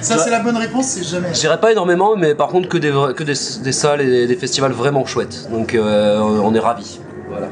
[0.00, 1.40] Ça, c'est la bonne réponse, c'est jamais Je assez.
[1.42, 4.36] dirais pas énormément, mais par contre que des, que des, des salles et des, des
[4.36, 5.48] festivals vraiment chouettes.
[5.50, 7.00] Donc euh, on est ravis.
[7.30, 7.48] Voilà.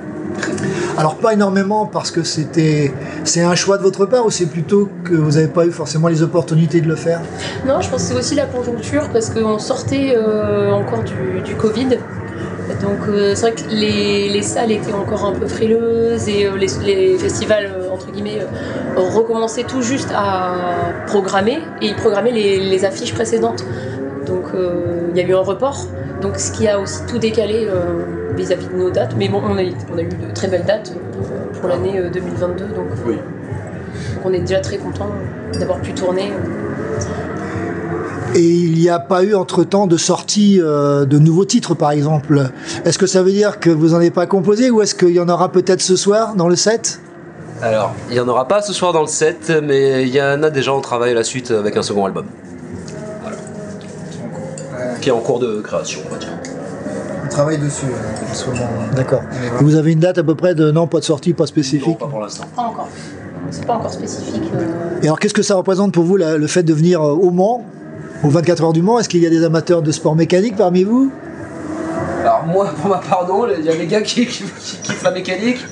[0.99, 2.93] Alors pas énormément parce que c'était
[3.25, 6.09] c'est un choix de votre part ou c'est plutôt que vous n'avez pas eu forcément
[6.09, 7.21] les opportunités de le faire?
[7.67, 11.55] Non, je pense que c'est aussi la conjoncture parce qu'on sortait euh, encore du, du
[11.57, 11.89] Covid.
[12.81, 16.57] Donc euh, c'est vrai que les, les salles étaient encore un peu frileuses et euh,
[16.57, 20.55] les, les festivals, euh, entre guillemets, euh, tout juste à
[21.07, 23.65] programmer et ils programmaient les, les affiches précédentes.
[24.27, 25.87] Donc euh, il y a eu un report,
[26.21, 28.05] donc ce qui a aussi tout décalé euh,
[28.37, 29.15] vis-à-vis de nos dates.
[29.19, 29.63] Mais bon, on a,
[29.93, 30.95] on a eu de très belles dates
[31.61, 33.15] pour l'année euh, 2022, donc, Oui.
[33.15, 35.09] donc on est déjà très content
[35.59, 36.33] d'avoir pu tourner.
[38.35, 42.51] Et il n'y a pas eu entre-temps de sortie euh, de nouveaux titres par exemple.
[42.85, 45.21] Est-ce que ça veut dire que vous n'en avez pas composé ou est-ce qu'il y
[45.21, 47.01] en aura peut-être ce soir dans le set?
[47.63, 50.43] Alors, il n'y en aura pas ce soir dans le set, mais il y en
[50.43, 52.27] a déjà en travail à la suite avec un second album.
[53.23, 53.37] Voilà.
[55.01, 56.29] Qui est en cours de création, on va dire.
[57.25, 58.67] On travaille dessus euh, en ce moment.
[58.97, 59.23] D'accord.
[59.61, 62.07] Vous avez une date à peu près de non pas de sortie, pas spécifique pas
[62.09, 62.45] pour l'instant.
[62.55, 62.89] Pas encore.
[63.51, 64.43] C'est pas encore spécifique.
[64.55, 65.01] euh.
[65.03, 67.31] Et alors qu'est-ce que ça représente pour vous la- le fait de venir euh, au
[67.31, 67.65] Mans,
[68.25, 68.99] aux 24 heures du Mans?
[68.99, 71.11] Est-ce qu'il y a des amateurs de sport mécanique parmi vous?
[72.23, 75.03] Alors moi, pour ma part, non, il y a des gars qui, qui, qui kiffent
[75.05, 75.65] la mécanique.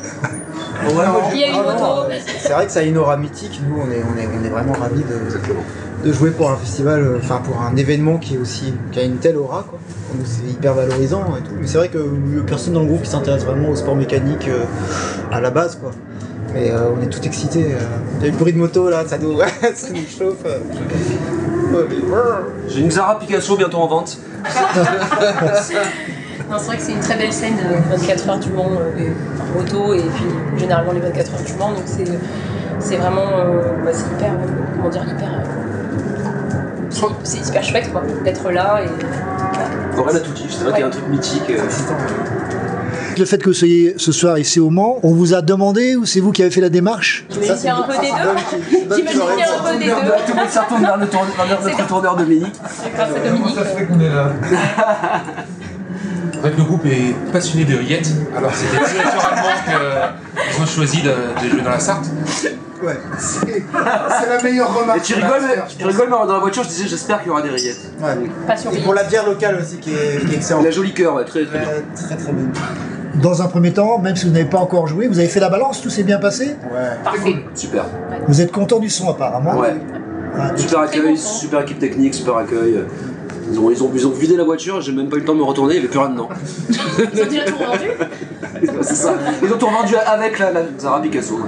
[1.33, 2.11] Il y a une moto.
[2.39, 3.61] C'est vrai que ça a une aura mythique.
[3.69, 7.03] Nous, on est, on est, on est vraiment ravis de, de jouer pour un festival,
[7.03, 9.65] euh, enfin pour un événement qui est aussi qui a une telle aura.
[9.69, 9.79] Quoi.
[10.25, 11.55] C'est hyper valorisant et tout.
[11.61, 11.99] Mais c'est vrai que
[12.47, 14.65] personne dans le groupe qui s'intéresse vraiment au sport mécanique euh,
[15.33, 15.91] à la base, quoi.
[16.53, 17.77] Mais euh, on est tout excités.
[18.19, 19.39] Il y a le bruit de moto là, ça nous,
[19.75, 20.45] ça nous chauffe.
[22.69, 24.19] J'ai une Xara Picasso bientôt en vente.
[26.59, 29.45] C'est vrai que c'est une très belle scène, euh, 24 heures du Mans, euh, enfin,
[29.57, 30.25] moto et puis
[30.59, 31.71] généralement les 24 heures du Mans.
[31.71, 32.05] Donc c'est,
[32.81, 34.47] c'est vraiment, euh, bah, c'est hyper, euh,
[34.77, 40.33] comment dire, hyper, euh, c'est, c'est hyper chouette quoi, d'être là et Aurel a tout
[40.33, 41.43] dit, c'est vrai qu'il y a un truc mythique.
[41.51, 41.63] euh,
[43.19, 46.05] Le fait que vous soyez ce soir ici au Mans, on vous a demandé ou
[46.07, 47.27] c'est vous qui avez fait la démarche?
[47.31, 48.97] J'imagine qu'il y a un peu des deux.
[48.97, 49.93] J'imagine qu'il y a un peu des deux.
[50.27, 52.55] Tout le monde s'en retourne vers, notre tourneur Dominique.
[52.69, 53.55] C'est grâce à Dominique.
[53.57, 54.33] Ça fait qu'on est là.
[56.41, 61.11] En fait, le groupe est passionné de rillettes, alors c'était naturellement qu'ils ont choisi de,
[61.11, 62.07] de jouer dans la Sarthe.
[62.83, 63.63] Ouais, c'est
[64.27, 65.01] la meilleure remarque.
[65.01, 67.51] Et tu rigoles, tu mais dans la voiture, je disais j'espère qu'il y aura des
[67.51, 67.93] rillettes.
[68.01, 68.31] Ouais.
[68.47, 70.65] Passion Et pour la bière locale aussi qui est, qui est excellente.
[70.65, 71.69] La jolie cœur, ouais, très très bien.
[71.95, 72.53] Très très bonne.
[73.17, 75.51] Dans un premier temps, même si vous n'avez pas encore joué, vous avez fait la
[75.51, 76.57] balance, tout s'est bien passé?
[76.73, 76.97] Ouais.
[77.05, 77.45] Parfait.
[77.55, 77.85] Super.
[78.27, 79.75] Vous êtes content du son apparemment Ouais.
[79.75, 80.57] Ouais.
[80.57, 82.83] Super accueil, super équipe technique, super accueil.
[83.51, 85.35] Ils ont, ils ont, ils ont vidé la voiture, j'ai même pas eu le temps
[85.35, 86.29] de me retourner, il n'y avait plus rien dedans.
[86.69, 87.91] Ils ont déjà tout rendu.
[88.83, 89.15] c'est ça.
[89.43, 91.39] Ils ont tout revendu avec la, la Zara Picasso.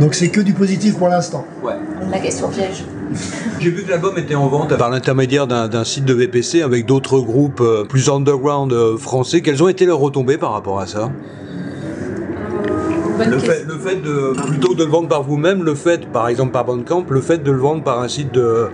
[0.00, 1.46] Donc c'est que du positif pour l'instant.
[1.62, 1.74] Ouais.
[2.10, 2.84] La question piège.
[3.60, 7.20] J'ai vu que l'album était en vente par l'intermédiaire d'un site de VPC avec d'autres
[7.20, 9.40] groupes euh, plus underground euh, français.
[9.40, 11.10] Quelles ont été leurs retombées par rapport à ça?
[13.18, 16.28] Le fait, le fait de, plutôt que de le vendre par vous-même, le fait, par
[16.28, 18.68] exemple par Bandcamp, le fait de le vendre par un site de,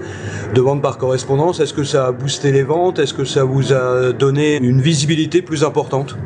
[0.55, 2.99] de vente par correspondance, est-ce que ça a boosté les ventes?
[2.99, 6.17] Est-ce que ça vous a donné une visibilité plus importante?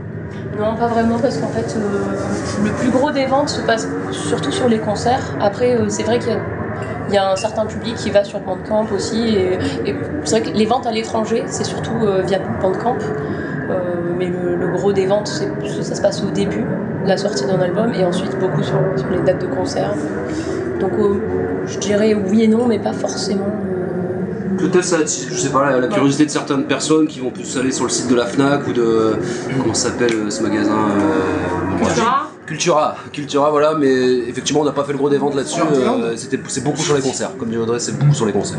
[0.58, 4.52] Non, pas vraiment, parce qu'en fait, euh, le plus gros des ventes se passe surtout
[4.52, 5.34] sur les concerts.
[5.40, 6.40] Après, euh, c'est vrai qu'il y a,
[7.08, 9.36] il y a un certain public qui va sur Bandcamp aussi.
[9.36, 12.98] Et, et c'est vrai que les ventes à l'étranger, c'est surtout euh, via Bandcamp.
[13.70, 13.74] Euh,
[14.18, 16.64] mais le, le gros des ventes, c'est- ça se passe au début,
[17.06, 19.94] la sortie d'un album, et ensuite beaucoup sur, sur les dates de concert.
[20.80, 21.14] Donc, euh,
[21.66, 23.46] je dirais oui et non, mais pas forcément.
[24.58, 25.04] Peut-être ça je
[25.36, 28.08] sais pas, la, la curiosité de certaines personnes qui vont plus aller sur le site
[28.08, 29.16] de la Fnac ou de.
[29.60, 32.30] Comment ça s'appelle euh, ce magasin euh, Cultura.
[32.46, 33.88] Cultura, Cultura, voilà, mais
[34.28, 36.94] effectivement on n'a pas fait le gros des ventes là-dessus, euh, c'était- c'est beaucoup sur
[36.94, 38.58] les concerts, comme dit Audrey, c'est beaucoup sur les concerts.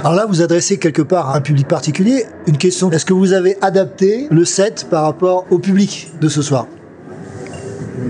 [0.00, 2.24] Alors là, vous adressez quelque part à un public particulier.
[2.46, 6.42] Une question, est-ce que vous avez adapté le set par rapport au public de ce
[6.42, 6.66] soir?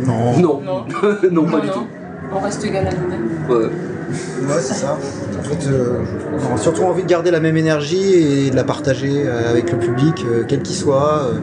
[0.06, 0.38] Non.
[0.38, 0.84] Non, Non.
[1.30, 1.72] non, pas non, du non.
[1.72, 1.86] tout.
[2.34, 3.28] On reste égal à nous-mêmes.
[3.48, 3.66] Ouais.
[3.66, 4.96] Ouais, c'est ça.
[5.38, 5.98] En fait, euh,
[6.50, 8.12] on a surtout envie de garder la même énergie
[8.46, 11.22] et de la partager euh, avec le public, euh, quel qu'il soit.
[11.28, 11.38] Euh,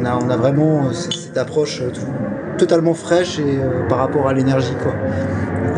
[0.00, 3.98] on, a, on a vraiment euh, cette approche euh, tout- totalement fraîche et euh, par
[3.98, 4.92] rapport à l'énergie, quoi.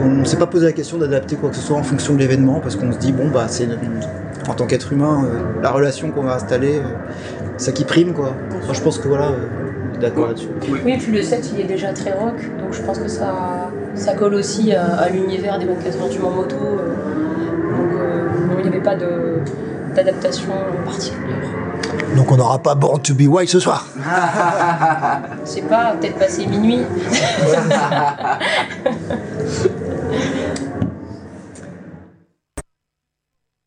[0.01, 2.19] On ne s'est pas posé la question d'adapter quoi que ce soit en fonction de
[2.19, 3.67] l'événement parce qu'on se dit bon bah c'est
[4.49, 6.89] en tant qu'être humain euh, la relation qu'on va installer, euh,
[7.57, 8.33] ça qui prime quoi.
[8.65, 9.47] Moi, je pense que voilà, euh,
[9.93, 10.49] on est d'accord là-dessus.
[10.85, 13.71] Oui, et puis le set il est déjà très rock, donc je pense que ça,
[13.95, 16.57] ça colle aussi à, à l'univers des 24 heures du Mans Moto.
[16.57, 18.95] euh, donc euh, non, il n'y avait pas
[19.95, 20.53] d'adaptation
[20.85, 21.37] particulière.
[22.17, 23.87] Donc on n'aura pas Born to be Wild ce soir.
[25.45, 26.85] C'est pas peut-être passé minuit.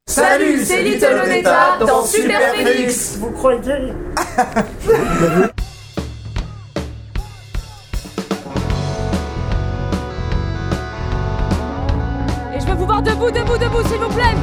[0.07, 3.17] Salut, c'est Little Oneta dans Super Phoenix.
[3.17, 3.59] Vous croyez
[12.53, 14.35] Et je veux vous voir debout, debout, debout, s'il vous plaît.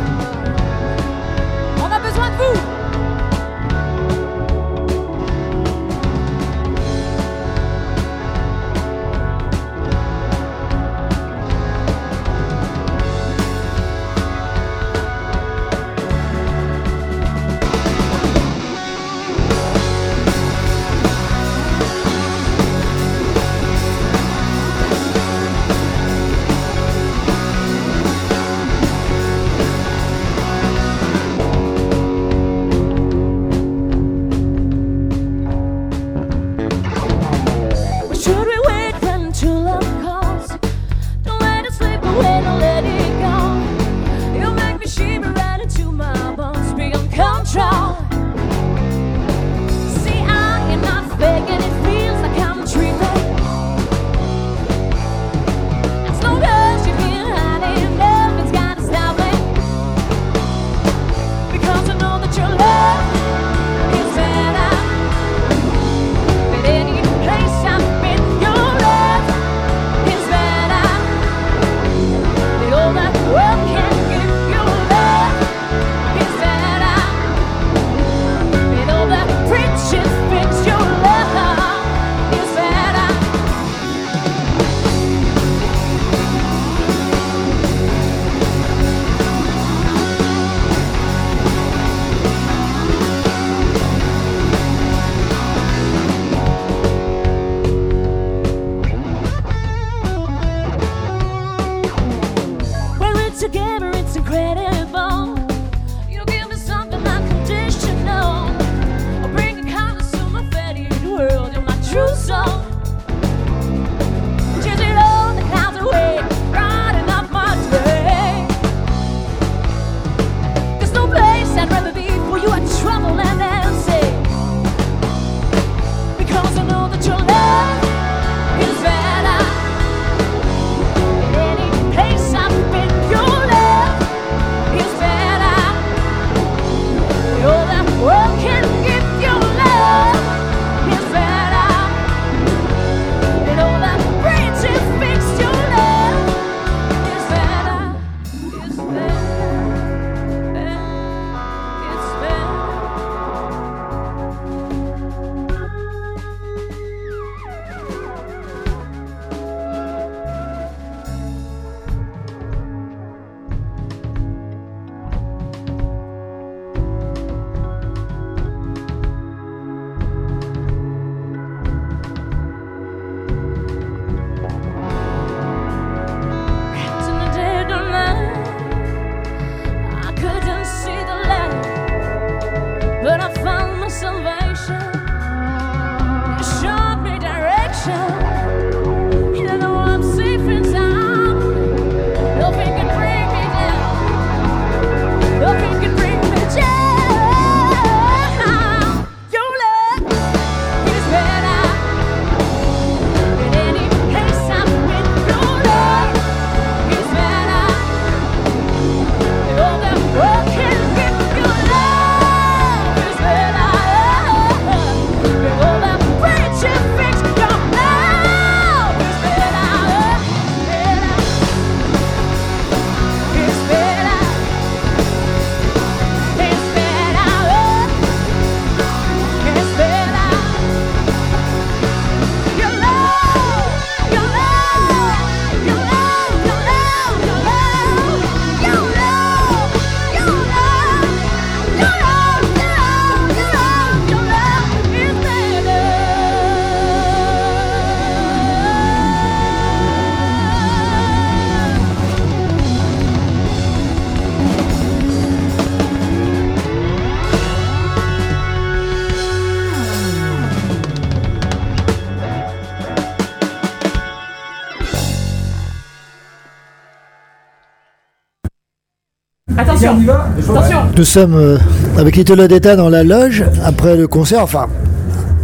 [270.98, 271.56] Nous sommes euh,
[271.96, 274.42] avec Little Odetta dans la loge après le concert.
[274.42, 274.66] Enfin,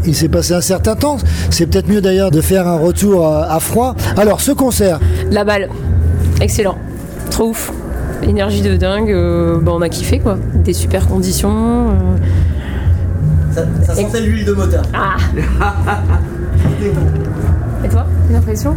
[0.05, 1.17] il s'est passé un certain temps.
[1.51, 3.95] C'est peut-être mieux d'ailleurs de faire un retour à, à froid.
[4.17, 4.99] Alors, ce concert,
[5.31, 5.69] La balle,
[6.41, 6.77] excellent,
[7.31, 7.73] trop ouf,
[8.25, 11.91] énergie de dingue, euh, bah, on a kiffé quoi, des super conditions.
[13.53, 13.65] euh.
[13.87, 14.83] Ça, sentait l'huile de moteur.
[14.93, 15.15] Ah
[17.85, 18.75] Et toi, une impression?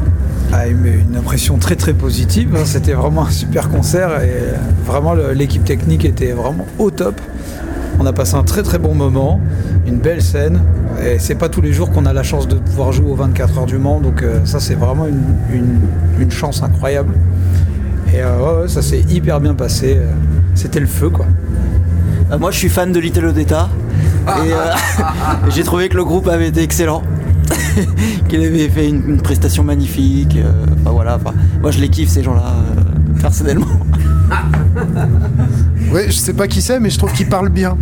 [0.59, 2.55] Ah, une une impression très très positive.
[2.55, 2.61] hein.
[2.65, 4.53] C'était vraiment un super concert et euh,
[4.85, 7.19] vraiment l'équipe technique était vraiment au top.
[7.99, 9.39] On a passé un très très bon moment,
[9.85, 10.59] une belle scène.
[11.05, 13.59] Et c'est pas tous les jours qu'on a la chance de pouvoir jouer aux 24
[13.59, 15.23] heures du Mans, donc euh, ça c'est vraiment une,
[15.53, 15.79] une-
[16.19, 17.13] une chance incroyable.
[18.13, 19.97] Et euh, ouais, ça s'est hyper bien passé.
[20.55, 21.27] C'était le feu quoi.
[22.39, 23.69] Moi, je suis fan de Little Odetta.
[24.27, 24.55] Et euh,
[25.49, 27.01] j'ai trouvé que le groupe avait été excellent.
[28.30, 30.36] Qu'il avait fait une, prestation magnifique.
[30.38, 30.52] euh,
[30.82, 31.15] Enfin voilà.
[31.15, 33.68] enfin, moi, je les kiffe ces gens-là, euh, personnellement.
[35.91, 37.78] Ouais, je sais pas qui c'est, mais je trouve qu'il parle bien.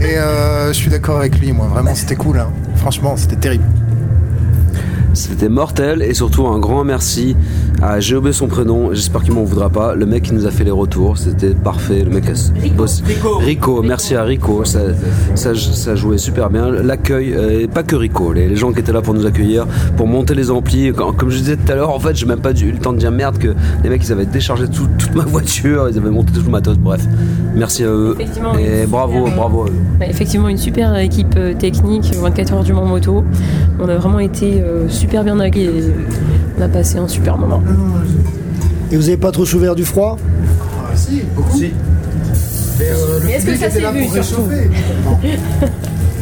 [0.00, 1.66] Et euh, je suis d'accord avec lui, moi.
[1.66, 2.38] Vraiment, c'était cool.
[2.38, 2.50] hein.
[2.76, 3.64] Franchement, c'était terrible.
[5.18, 7.34] C'était mortel et surtout un grand merci
[7.82, 9.94] à j'ai oublié son prénom, j'espère qu'il m'en voudra pas.
[9.96, 12.04] Le mec qui nous a fait les retours, c'était parfait.
[12.04, 12.32] Le mec a
[12.76, 13.02] bossé-
[13.40, 13.82] Rico.
[13.82, 14.78] merci à Rico, ça,
[15.34, 16.70] ça, ça jouait super bien.
[16.70, 19.66] L'accueil, euh, et pas que Rico, les, les gens qui étaient là pour nous accueillir,
[19.96, 20.92] pour monter les amplis.
[20.92, 22.98] Comme je disais tout à l'heure, en fait, j'ai même pas eu le temps de
[22.98, 23.48] dire merde que
[23.82, 26.78] les mecs ils avaient déchargé tout- toute ma voiture, ils avaient monté tout le matos.
[26.78, 27.04] Bref,
[27.58, 29.72] merci à eux Effectivement, et bravo, super, euh, bravo à eux.
[30.00, 33.24] Bah, effectivement, une super équipe euh, technique, 24 heures du Mans Moto.
[33.80, 35.92] On a vraiment été euh, super bien accueillis.
[36.58, 37.62] On a passé un super moment.
[38.90, 40.16] et vous avez pas trop souffert du froid?
[40.90, 41.56] Ah, si, beaucoup.
[41.58, 41.72] Si.
[42.78, 44.48] Mais, euh, est-ce que ça s'est là vu, pour.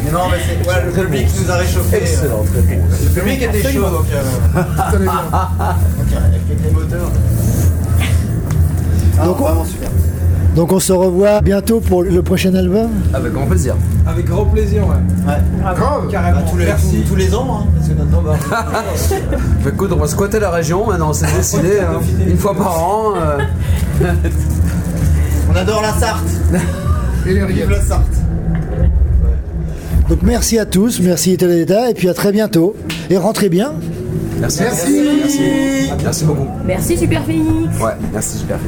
[0.04, 1.96] Mais non, mais c'est ouais, le public nous a réchauffé.
[1.96, 4.04] Excellent, Le public était chaud donc.
[4.14, 4.22] euh,
[4.92, 7.10] donc, avec les moteurs.
[9.18, 9.64] Ah, Donc, on-.
[10.56, 13.76] Donc, on se revoit bientôt pour le prochain album Avec grand plaisir.
[14.06, 14.94] Avec grand plaisir, ouais.
[15.30, 15.74] Ouais.
[15.74, 16.40] Grave, carrément.
[16.40, 17.04] Bah, tous, les, Merci.
[17.06, 18.36] tous les ans, hein, parce que notre nom va.
[19.62, 22.00] Bah, écoute, on va squatter la région maintenant, c'est décidé, hein.
[22.26, 23.12] une fois par an.
[23.16, 23.38] euh.
[25.52, 26.28] On adore la Sarthe.
[27.26, 28.06] Et les Vive la Sarthe.
[30.08, 32.74] Donc, merci à tous, merci Odetta, et puis à très bientôt.
[33.10, 33.74] Et rentrez bien.
[34.40, 34.62] Merci.
[34.62, 35.02] Merci.
[35.20, 35.40] Merci.
[36.02, 36.46] Merci beaucoup.
[36.64, 38.58] Merci Super Phoenix Ouais, merci super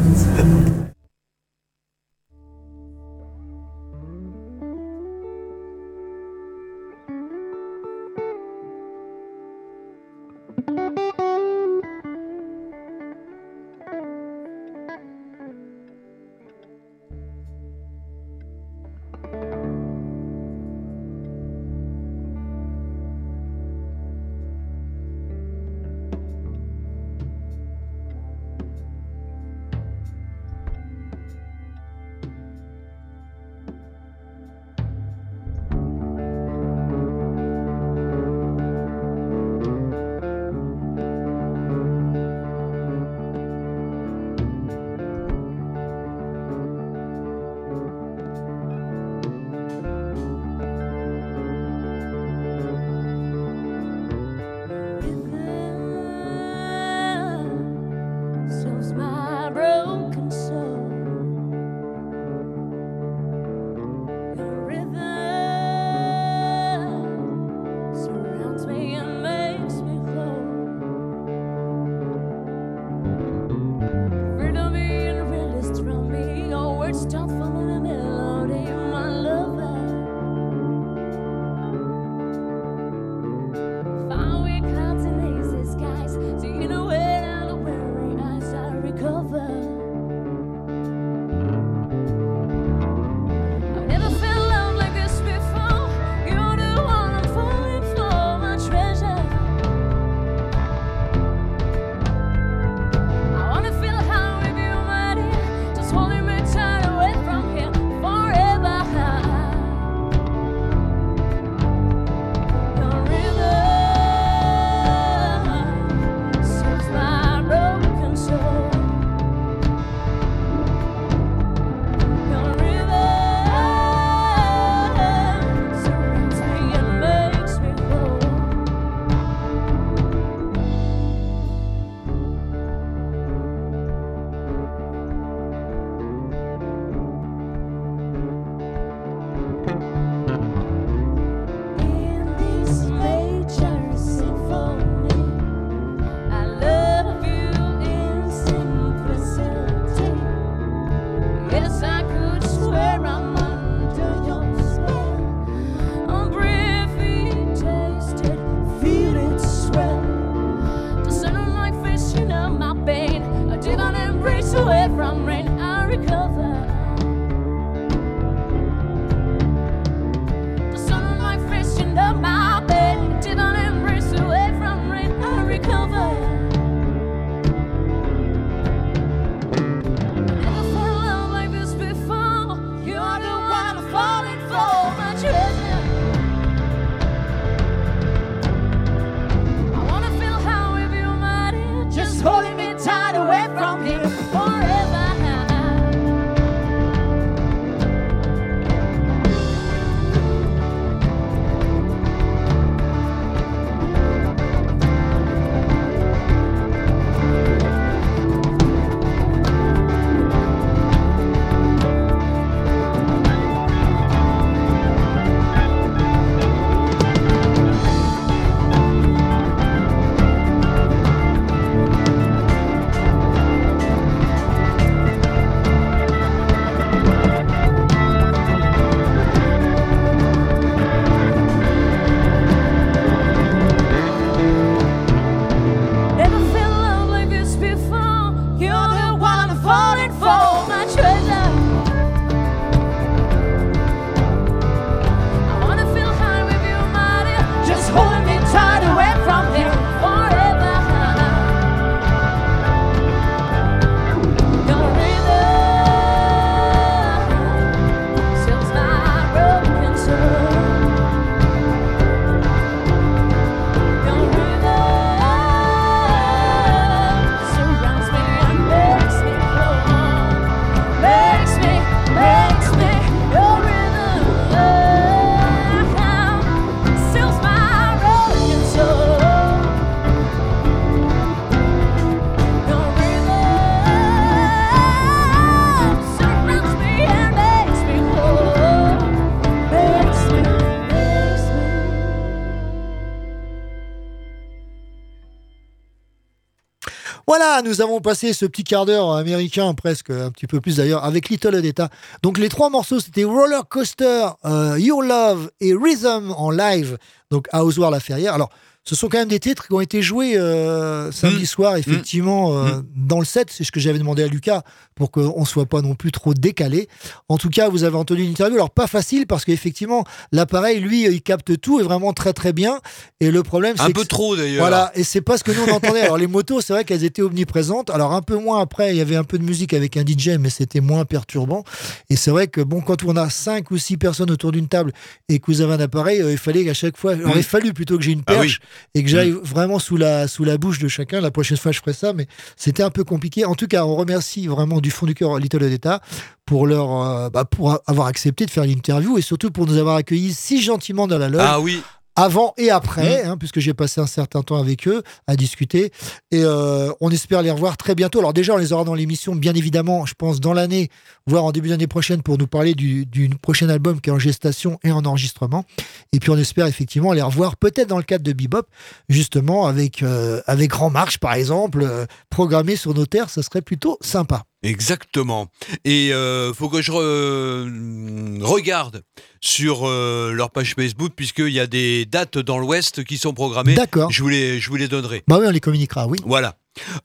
[297.59, 301.05] Voilà, nous avons passé ce petit quart d'heure américain, presque un petit peu plus d'ailleurs,
[301.05, 301.89] avec Little Odetta.
[302.22, 306.98] Donc les trois morceaux, c'était Roller Coaster, euh, Your Love et Rhythm en live,
[307.32, 308.32] donc à Ozoir la Ferrière.
[308.32, 308.51] Alors,
[308.89, 312.81] ce sont quand même des titres qui ont été joués euh, samedi soir, effectivement, euh,
[312.97, 313.48] dans le set.
[313.51, 314.62] C'est ce que j'avais demandé à Lucas
[314.94, 316.89] pour qu'on ne soit pas non plus trop décalé.
[317.28, 318.56] En tout cas, vous avez entendu une interview.
[318.56, 322.81] Alors, pas facile parce qu'effectivement, l'appareil, lui, il capte tout et vraiment très très bien.
[323.20, 324.60] Et le problème, c'est Un peu trop d'ailleurs.
[324.60, 326.01] voilà, et c'est pas ce que nous on entendait.
[326.01, 327.90] Alors les motos, c'est vrai qu'elles étaient omniprésentes.
[327.90, 330.39] Alors un peu moins après, il y avait un peu de musique avec un DJ,
[330.40, 331.62] mais c'était moins perturbant.
[332.09, 334.93] Et c'est vrai que bon, quand on a cinq ou six personnes autour d'une table
[335.28, 337.74] et que vous avez un appareil, euh, il fallait qu'à chaque fois, il aurait fallu
[337.74, 338.56] plutôt que j'ai une Ah oui.
[338.94, 341.20] Et que j'aille vraiment sous la sous la bouche de chacun.
[341.20, 342.26] La prochaine fois, je ferai ça, mais
[342.56, 343.44] c'était un peu compliqué.
[343.44, 346.00] En tout cas, on remercie vraiment du fond du cœur Little Odetta
[346.46, 349.96] pour leur euh, bah, pour avoir accepté de faire l'interview et surtout pour nous avoir
[349.96, 351.82] accueillis si gentiment dans la loge Ah oui.
[352.19, 355.93] Avant et après, hein, puisque j'ai passé un certain temps avec eux à discuter.
[356.32, 358.19] Et euh, on espère les revoir très bientôt.
[358.19, 360.90] Alors déjà, on les aura dans l'émission, bien évidemment, je pense, dans l'année,
[361.28, 364.19] voire en début d'année prochaine, pour nous parler du, du prochain album qui est en
[364.19, 365.65] gestation et en enregistrement.
[366.12, 368.66] Et puis on espère effectivement les revoir, peut-être dans le cadre de Bebop,
[369.09, 373.62] justement, avec, euh, avec Grand Marche, par exemple, euh, programmé sur nos terres, ça serait
[373.62, 374.43] plutôt sympa.
[374.62, 375.48] Exactement.
[375.85, 379.02] Et euh, faut que je re- regarde
[379.40, 383.74] sur euh, leur page Facebook puisqu'il y a des dates dans l'Ouest qui sont programmées.
[383.74, 384.10] D'accord.
[384.10, 385.22] Je vous les, je vous les donnerai.
[385.28, 386.18] Bah oui, on les communiquera, oui.
[386.26, 386.56] Voilà.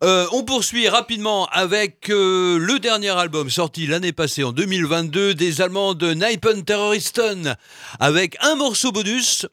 [0.03, 5.61] Euh, on poursuit rapidement avec euh, le dernier album sorti l'année passée en 2022 des
[5.61, 7.55] Allemands de Neipen Terroristen
[7.99, 9.47] avec un morceau bonus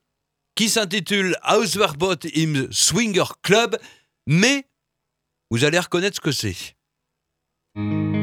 [0.55, 3.79] qui s'intitule Auswerbot im Swinger Club,
[4.27, 4.67] mais
[5.51, 6.57] vous allez reconnaître ce que c'est.
[7.89, 8.20] thank you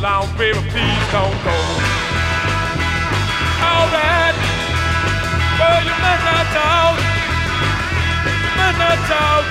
[0.00, 1.56] long, baby, please don't go.
[3.60, 4.34] All right,
[5.60, 6.96] well, you must not talk.
[8.24, 9.44] You must not talk.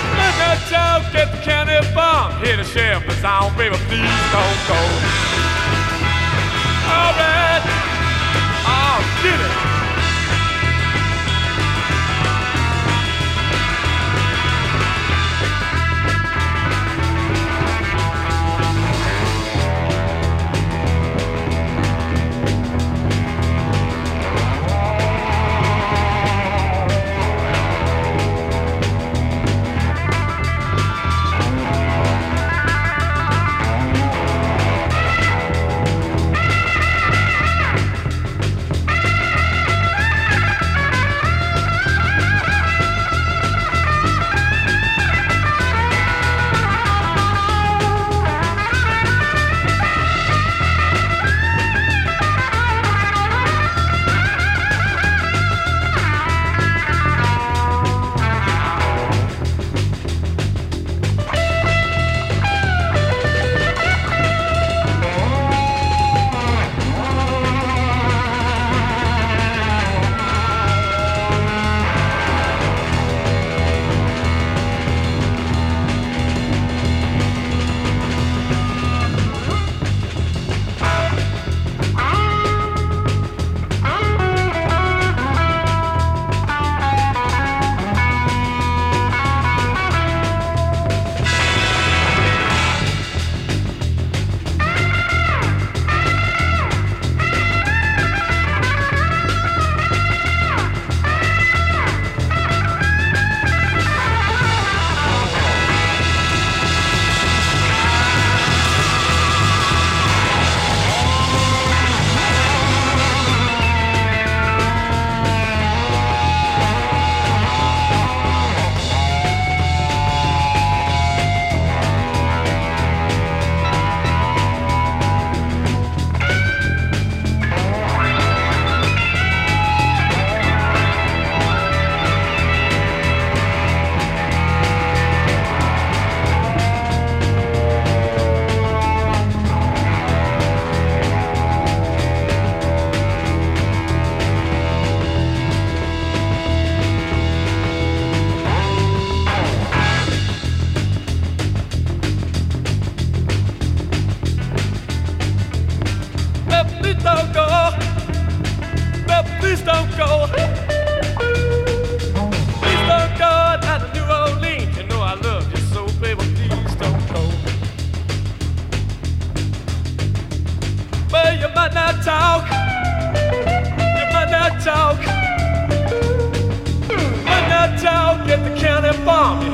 [0.00, 1.12] You must not talk.
[1.12, 2.32] Get the county bomb.
[2.40, 4.80] hit the sheriff is on, baby, please don't go.
[6.96, 7.62] All right,
[8.64, 9.69] I'll get it.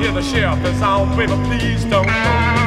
[0.07, 2.66] Yeah, the sheriff is on, baby, please don't go.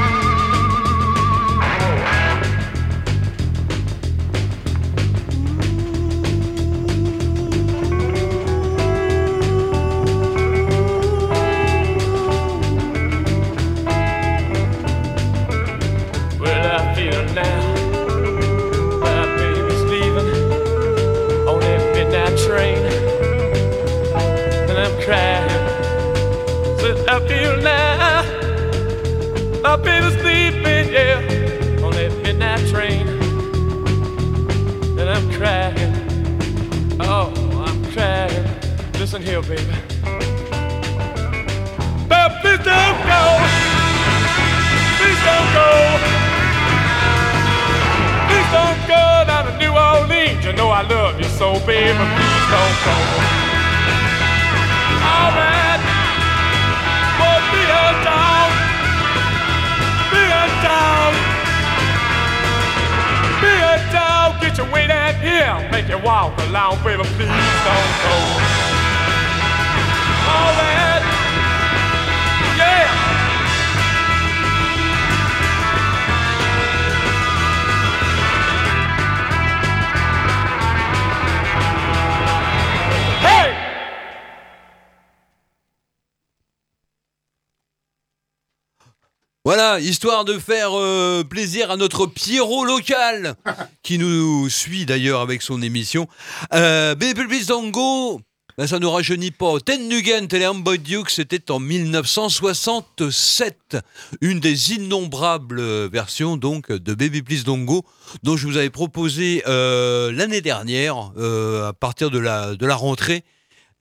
[89.80, 93.34] Histoire de faire euh, plaisir à notre Pierrot local,
[93.82, 96.08] qui nous suit d'ailleurs avec son émission.
[96.54, 98.20] Euh, Baby Please Don't Go,
[98.60, 99.58] ben, ça ne rajeunit pas.
[99.58, 103.78] Ten Nugent et Amboy Dukes, c'était en 1967.
[104.20, 107.86] Une des innombrables versions donc de Baby Please Don't Go,
[108.22, 112.74] dont je vous avais proposé euh, l'année dernière, euh, à partir de la, de la
[112.74, 113.24] rentrée.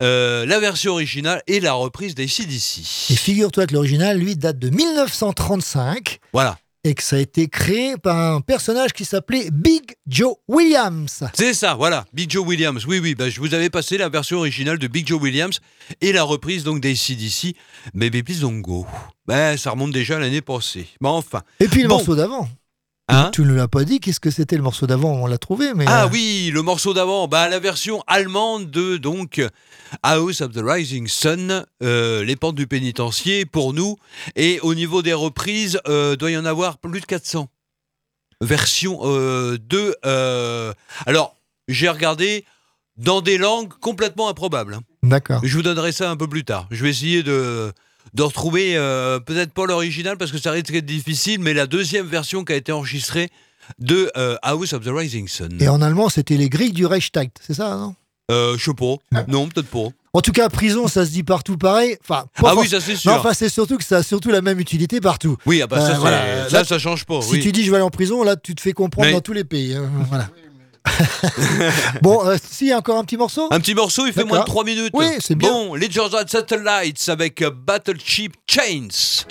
[0.02, 3.12] Euh, la version originale et la reprise des CDC.
[3.12, 6.58] Et figure-toi que l'original, lui, date de 1935 Voilà.
[6.84, 11.24] et que ça a été créé par un personnage qui s'appelait Big Joe Williams.
[11.34, 12.86] C'est ça, voilà, Big Joe Williams.
[12.88, 15.60] Oui, oui, bah, je vous avais passé la version originale de Big Joe Williams
[16.02, 17.56] et la reprise donc des CDC,
[17.94, 18.86] Baby Please Don't Go.
[19.28, 20.88] Ben, ça remonte déjà à l'année passée.
[21.02, 21.42] Mais enfin.
[21.60, 21.96] Et puis le Bon.
[21.98, 22.48] morceau d'avant.
[23.12, 25.12] Hein tu ne l'as pas dit, qu'est-ce que c'était le morceau d'avant?
[25.14, 25.86] On l'a trouvé, mais.
[25.88, 29.42] Ah euh, oui, le morceau d'avant, bah, la version allemande de donc
[30.04, 33.98] House of the Rising Sun, euh, les pentes du pénitencier pour nous.
[34.36, 37.50] Et au niveau des reprises, euh, doit y en avoir plus de 400
[38.42, 39.96] versions euh, de.
[40.06, 40.74] euh,
[41.06, 41.36] alors,
[41.68, 42.46] j'ai regardé
[42.98, 44.74] dans des langues complètement improbables.
[44.76, 44.82] hein.
[45.04, 45.42] D'accord.
[45.44, 46.68] Je vous donnerai ça un peu plus tard.
[46.72, 47.72] Je vais essayer de,
[48.14, 52.08] de retrouver, euh, peut-être pas l'original parce que ça risque d'être difficile, mais la deuxième
[52.08, 53.30] version qui a été enregistrée
[53.80, 55.58] de euh, House of the Rising Sun.
[55.60, 57.96] Et en allemand, c'était les grilles du Reichstag, c'est ça, non?
[58.32, 59.24] Euh, je sais pas.
[59.28, 59.88] Non, peut-être pas.
[60.14, 61.98] En tout cas, prison, ça se dit partout pareil.
[62.04, 63.12] Enfin, pas Ah oui, ça, c'est sûr.
[63.14, 65.36] Enfin, c'est surtout que ça a surtout la même utilité partout.
[65.48, 66.50] Oui, ah bah, ça, Euh, voilà.
[66.50, 67.22] Là, ça change pas.
[67.22, 67.40] Si oui.
[67.42, 69.34] tu dis je vais aller en prison, là, tu te fais comprendre Mais- dans tous
[69.34, 69.76] les pays.
[69.76, 70.30] hein, voilà.
[72.02, 74.38] bon, euh, si, y a encore un petit morceau Un petit morceau, il fait moins
[74.40, 74.56] de D'accord.
[74.56, 74.92] 3 minutes.
[74.94, 75.50] Oui, c'est bien.
[75.50, 79.26] Bon, les Georgia Satellites avec euh, Battleship Chains.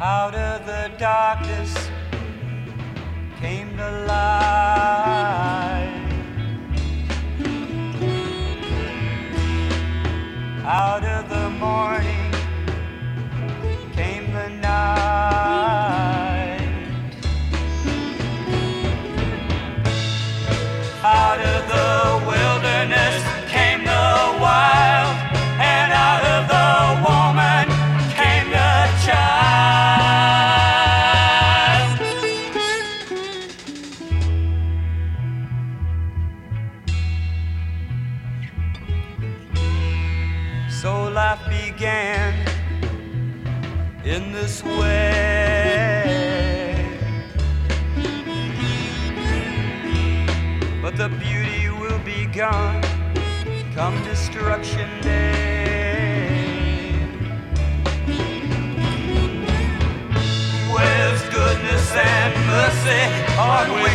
[0.00, 1.72] Out of the darkness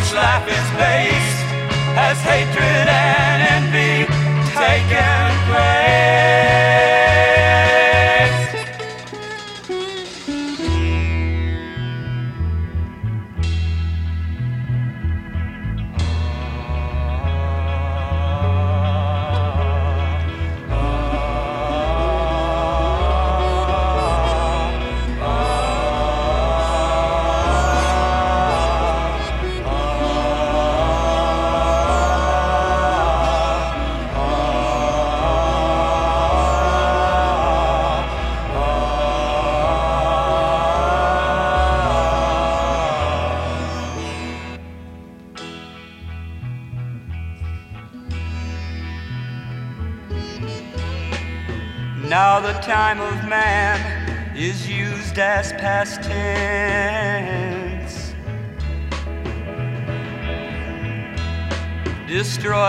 [0.08, 1.44] which life is based,
[1.94, 4.06] has hatred and envy
[4.54, 6.67] taken place.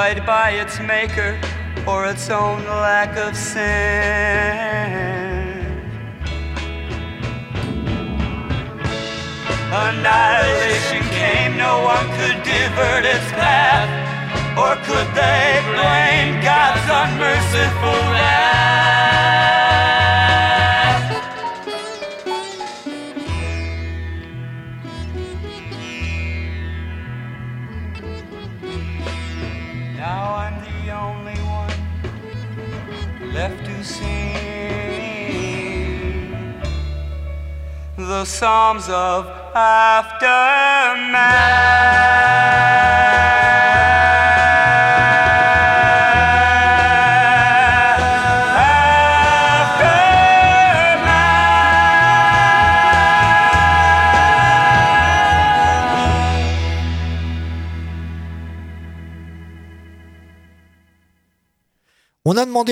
[0.09, 1.39] Destroyed by its maker
[1.85, 3.59] or its own lack of sin.
[9.71, 13.87] Annihilation came, no one could divert its path.
[14.57, 18.39] Or could they blame God's unmerciful wrath?
[38.09, 40.09] The Psalms of aftermath.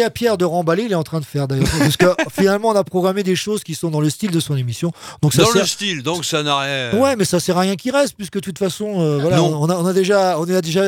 [0.08, 1.68] À Pierre de remballer, il est en train de faire d'ailleurs.
[1.78, 4.56] Parce que finalement, on a programmé des choses qui sont dans le style de son
[4.58, 4.92] émission.
[5.22, 6.98] Donc ça Dans sert- le style, donc ça n'a rien.
[7.00, 9.70] Ouais, mais ça sert à rien qui reste, puisque de toute façon, euh, voilà, on
[9.70, 10.84] a, on a déjà, on a déjà,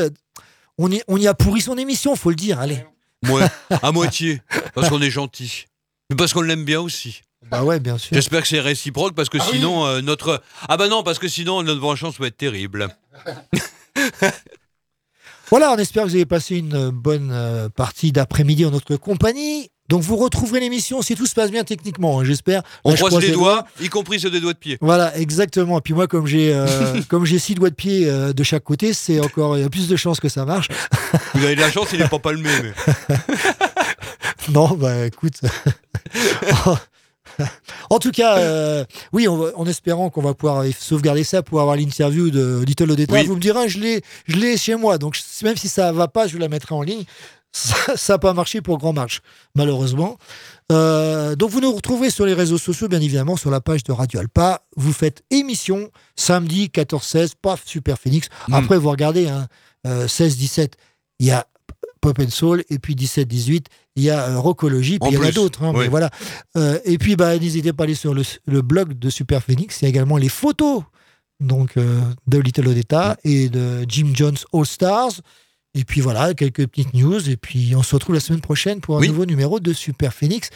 [0.78, 2.60] on y, on y a pourri son émission, faut le dire.
[2.60, 2.84] Allez.
[3.30, 3.46] Ouais,
[3.84, 4.41] à moitié.
[4.74, 5.66] Parce qu'on est gentil.
[6.10, 7.22] Mais parce qu'on l'aime bien aussi.
[7.52, 8.10] Bah ouais, bien sûr.
[8.14, 11.64] J'espère que c'est réciproque parce que sinon euh, notre ah bah non parce que sinon
[11.64, 12.90] notre vengeance va être terrible.
[15.50, 19.72] Voilà, on espère que vous avez passé une bonne euh, partie d'après-midi en notre compagnie.
[19.88, 22.62] Donc vous retrouverez l'émission si tout se passe bien techniquement, hein, j'espère.
[22.84, 24.78] On Là, je croise les doigts, y compris ceux des doigts de pied.
[24.82, 25.80] Voilà, exactement.
[25.80, 28.64] Et puis moi, comme j'ai euh, comme j'ai six doigts de pied euh, de chaque
[28.64, 30.68] côté, c'est encore il y a plus de chances que ça marche.
[31.34, 32.50] Vous avez de la chance, il n'est pas palmé.
[32.62, 33.18] Mais...
[34.54, 35.42] non, bah écoute.
[37.90, 41.61] En tout cas, euh, oui, on va- en espérant qu'on va pouvoir sauvegarder ça pour
[41.61, 43.14] avoir l'interview de Little Odetta.
[43.14, 43.26] Oui.
[43.26, 46.07] Vous me direz, je l'ai, je l'ai chez moi, donc je- même si ça va
[46.07, 47.03] pas, je la mettrai en ligne.
[47.52, 49.22] Ça n'a pas marché pour Grand Marche,
[49.56, 50.18] malheureusement.
[50.72, 53.91] Euh, donc vous nous retrouverez sur les réseaux sociaux, bien évidemment, sur la page de
[53.91, 54.61] Radio Alpa.
[54.78, 58.30] Vous faites émission samedi 14-16, paf, Super Phoenix.
[58.49, 58.53] Mm.
[58.53, 59.48] Après, vous regardez, hein,
[59.88, 60.74] euh, 16-17,
[61.20, 61.48] il y a
[62.02, 63.66] Pop and Soul, et puis 17-18,
[63.96, 65.64] il y a euh, Rockologie, puis il y en a d'autres.
[65.64, 65.88] hein, oui.
[65.88, 66.10] voilà.
[66.58, 69.82] Euh, et puis, bah, n'hésitez pas à aller sur le, le blog de Super Phoenix.
[69.82, 70.84] Il y a également les photos
[71.40, 75.22] donc, euh, de Little Odetta et de Jim Jones All Stars.
[75.76, 77.30] Et puis voilà, quelques petites news.
[77.30, 79.08] Et puis on se retrouve la semaine prochaine pour un Oui.
[79.10, 80.50] nouveau numéro de Super Phoenix.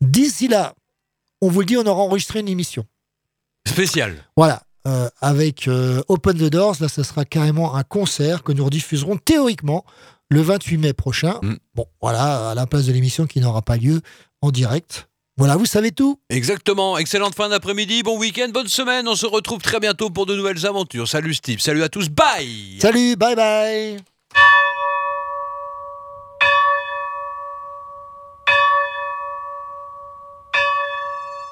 [0.00, 0.74] D'ici là,
[1.42, 2.84] on vous le dit, on aura enregistré une émission.
[3.66, 4.14] Spécial.
[4.36, 4.62] Voilà.
[4.86, 9.18] euh, avec euh, Open the Doors, là, ça sera carrément un concert que nous rediffuserons
[9.18, 9.84] théoriquement
[10.30, 11.38] le 28 mai prochain.
[11.42, 11.54] Mm.
[11.74, 14.00] Bon, voilà, à la place de l'émission qui n'aura pas lieu
[14.40, 15.08] en direct.
[15.36, 16.20] Voilà, vous savez tout.
[16.28, 16.98] Exactement.
[16.98, 19.08] Excellente fin d'après-midi, bon week-end, bonne semaine.
[19.08, 21.08] On se retrouve très bientôt pour de nouvelles aventures.
[21.08, 22.78] Salut Steve, salut à tous, bye.
[22.80, 23.96] Salut, bye bye.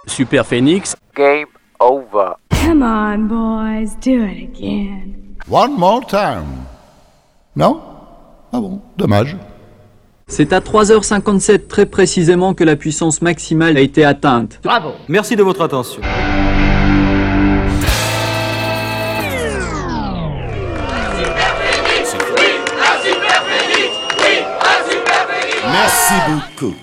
[0.06, 0.96] Super Phoenix.
[1.14, 1.46] Game
[1.80, 2.34] over.
[2.50, 5.36] Come on, boys, do it again.
[5.48, 6.66] One more time.
[7.56, 7.97] Non
[8.52, 9.36] Ah bon, dommage.
[10.26, 14.60] C'est à 3h57 très précisément que la puissance maximale a été atteinte.
[14.62, 14.92] Bravo.
[15.08, 16.02] Merci de votre attention.
[25.70, 26.74] Merci beaucoup.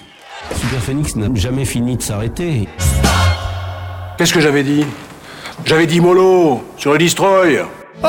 [0.54, 2.68] Super Phoenix n'a jamais fini de s'arrêter.
[4.18, 4.86] Qu'est-ce que j'avais dit?
[5.66, 7.60] J'avais dit mollo sur le destroy.
[8.04, 8.08] Oh,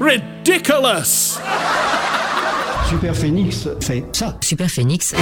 [0.00, 1.38] ridiculous!
[2.88, 4.36] Super Phoenix fait ça.
[4.40, 5.14] Super Phoenix.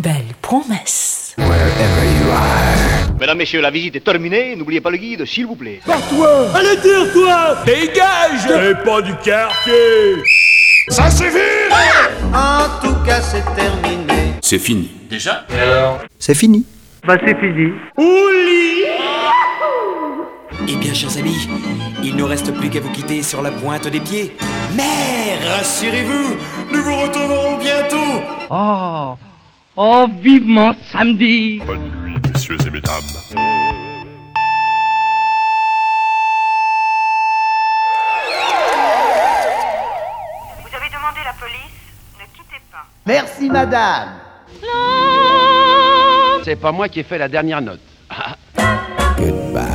[0.00, 1.36] Belle promesse.
[3.20, 4.56] Mesdames, Messieurs, la visite est terminée.
[4.56, 5.80] N'oubliez pas le guide, s'il vous plaît.
[5.84, 6.48] Toi!
[6.54, 7.58] Allez, tire-toi!
[7.64, 8.46] Dégage!
[8.46, 10.22] T'es pas du quartier!
[10.88, 11.38] Ça suffit!
[12.34, 14.34] En tout cas, c'est terminé.
[14.42, 14.90] C'est fini.
[15.08, 15.46] Déjà?
[16.18, 16.64] C'est fini.
[17.06, 17.72] Bah, c'est fini.
[20.68, 21.48] Eh bien, chers amis,
[22.02, 24.36] il ne reste plus qu'à vous quitter sur la pointe des pieds.
[24.74, 26.36] Mais rassurez-vous,
[26.72, 28.22] nous vous retrouverons bientôt.
[28.50, 29.16] Oh,
[29.76, 31.60] oh, vivement samedi.
[31.66, 33.02] Bonne nuit, messieurs et mesdames.
[40.60, 41.78] Vous avez demandé la police
[42.18, 42.86] Ne quittez pas.
[43.06, 44.08] Merci, madame.
[46.44, 47.80] C'est pas moi qui ai fait la dernière note.
[49.18, 49.67] Goodbye.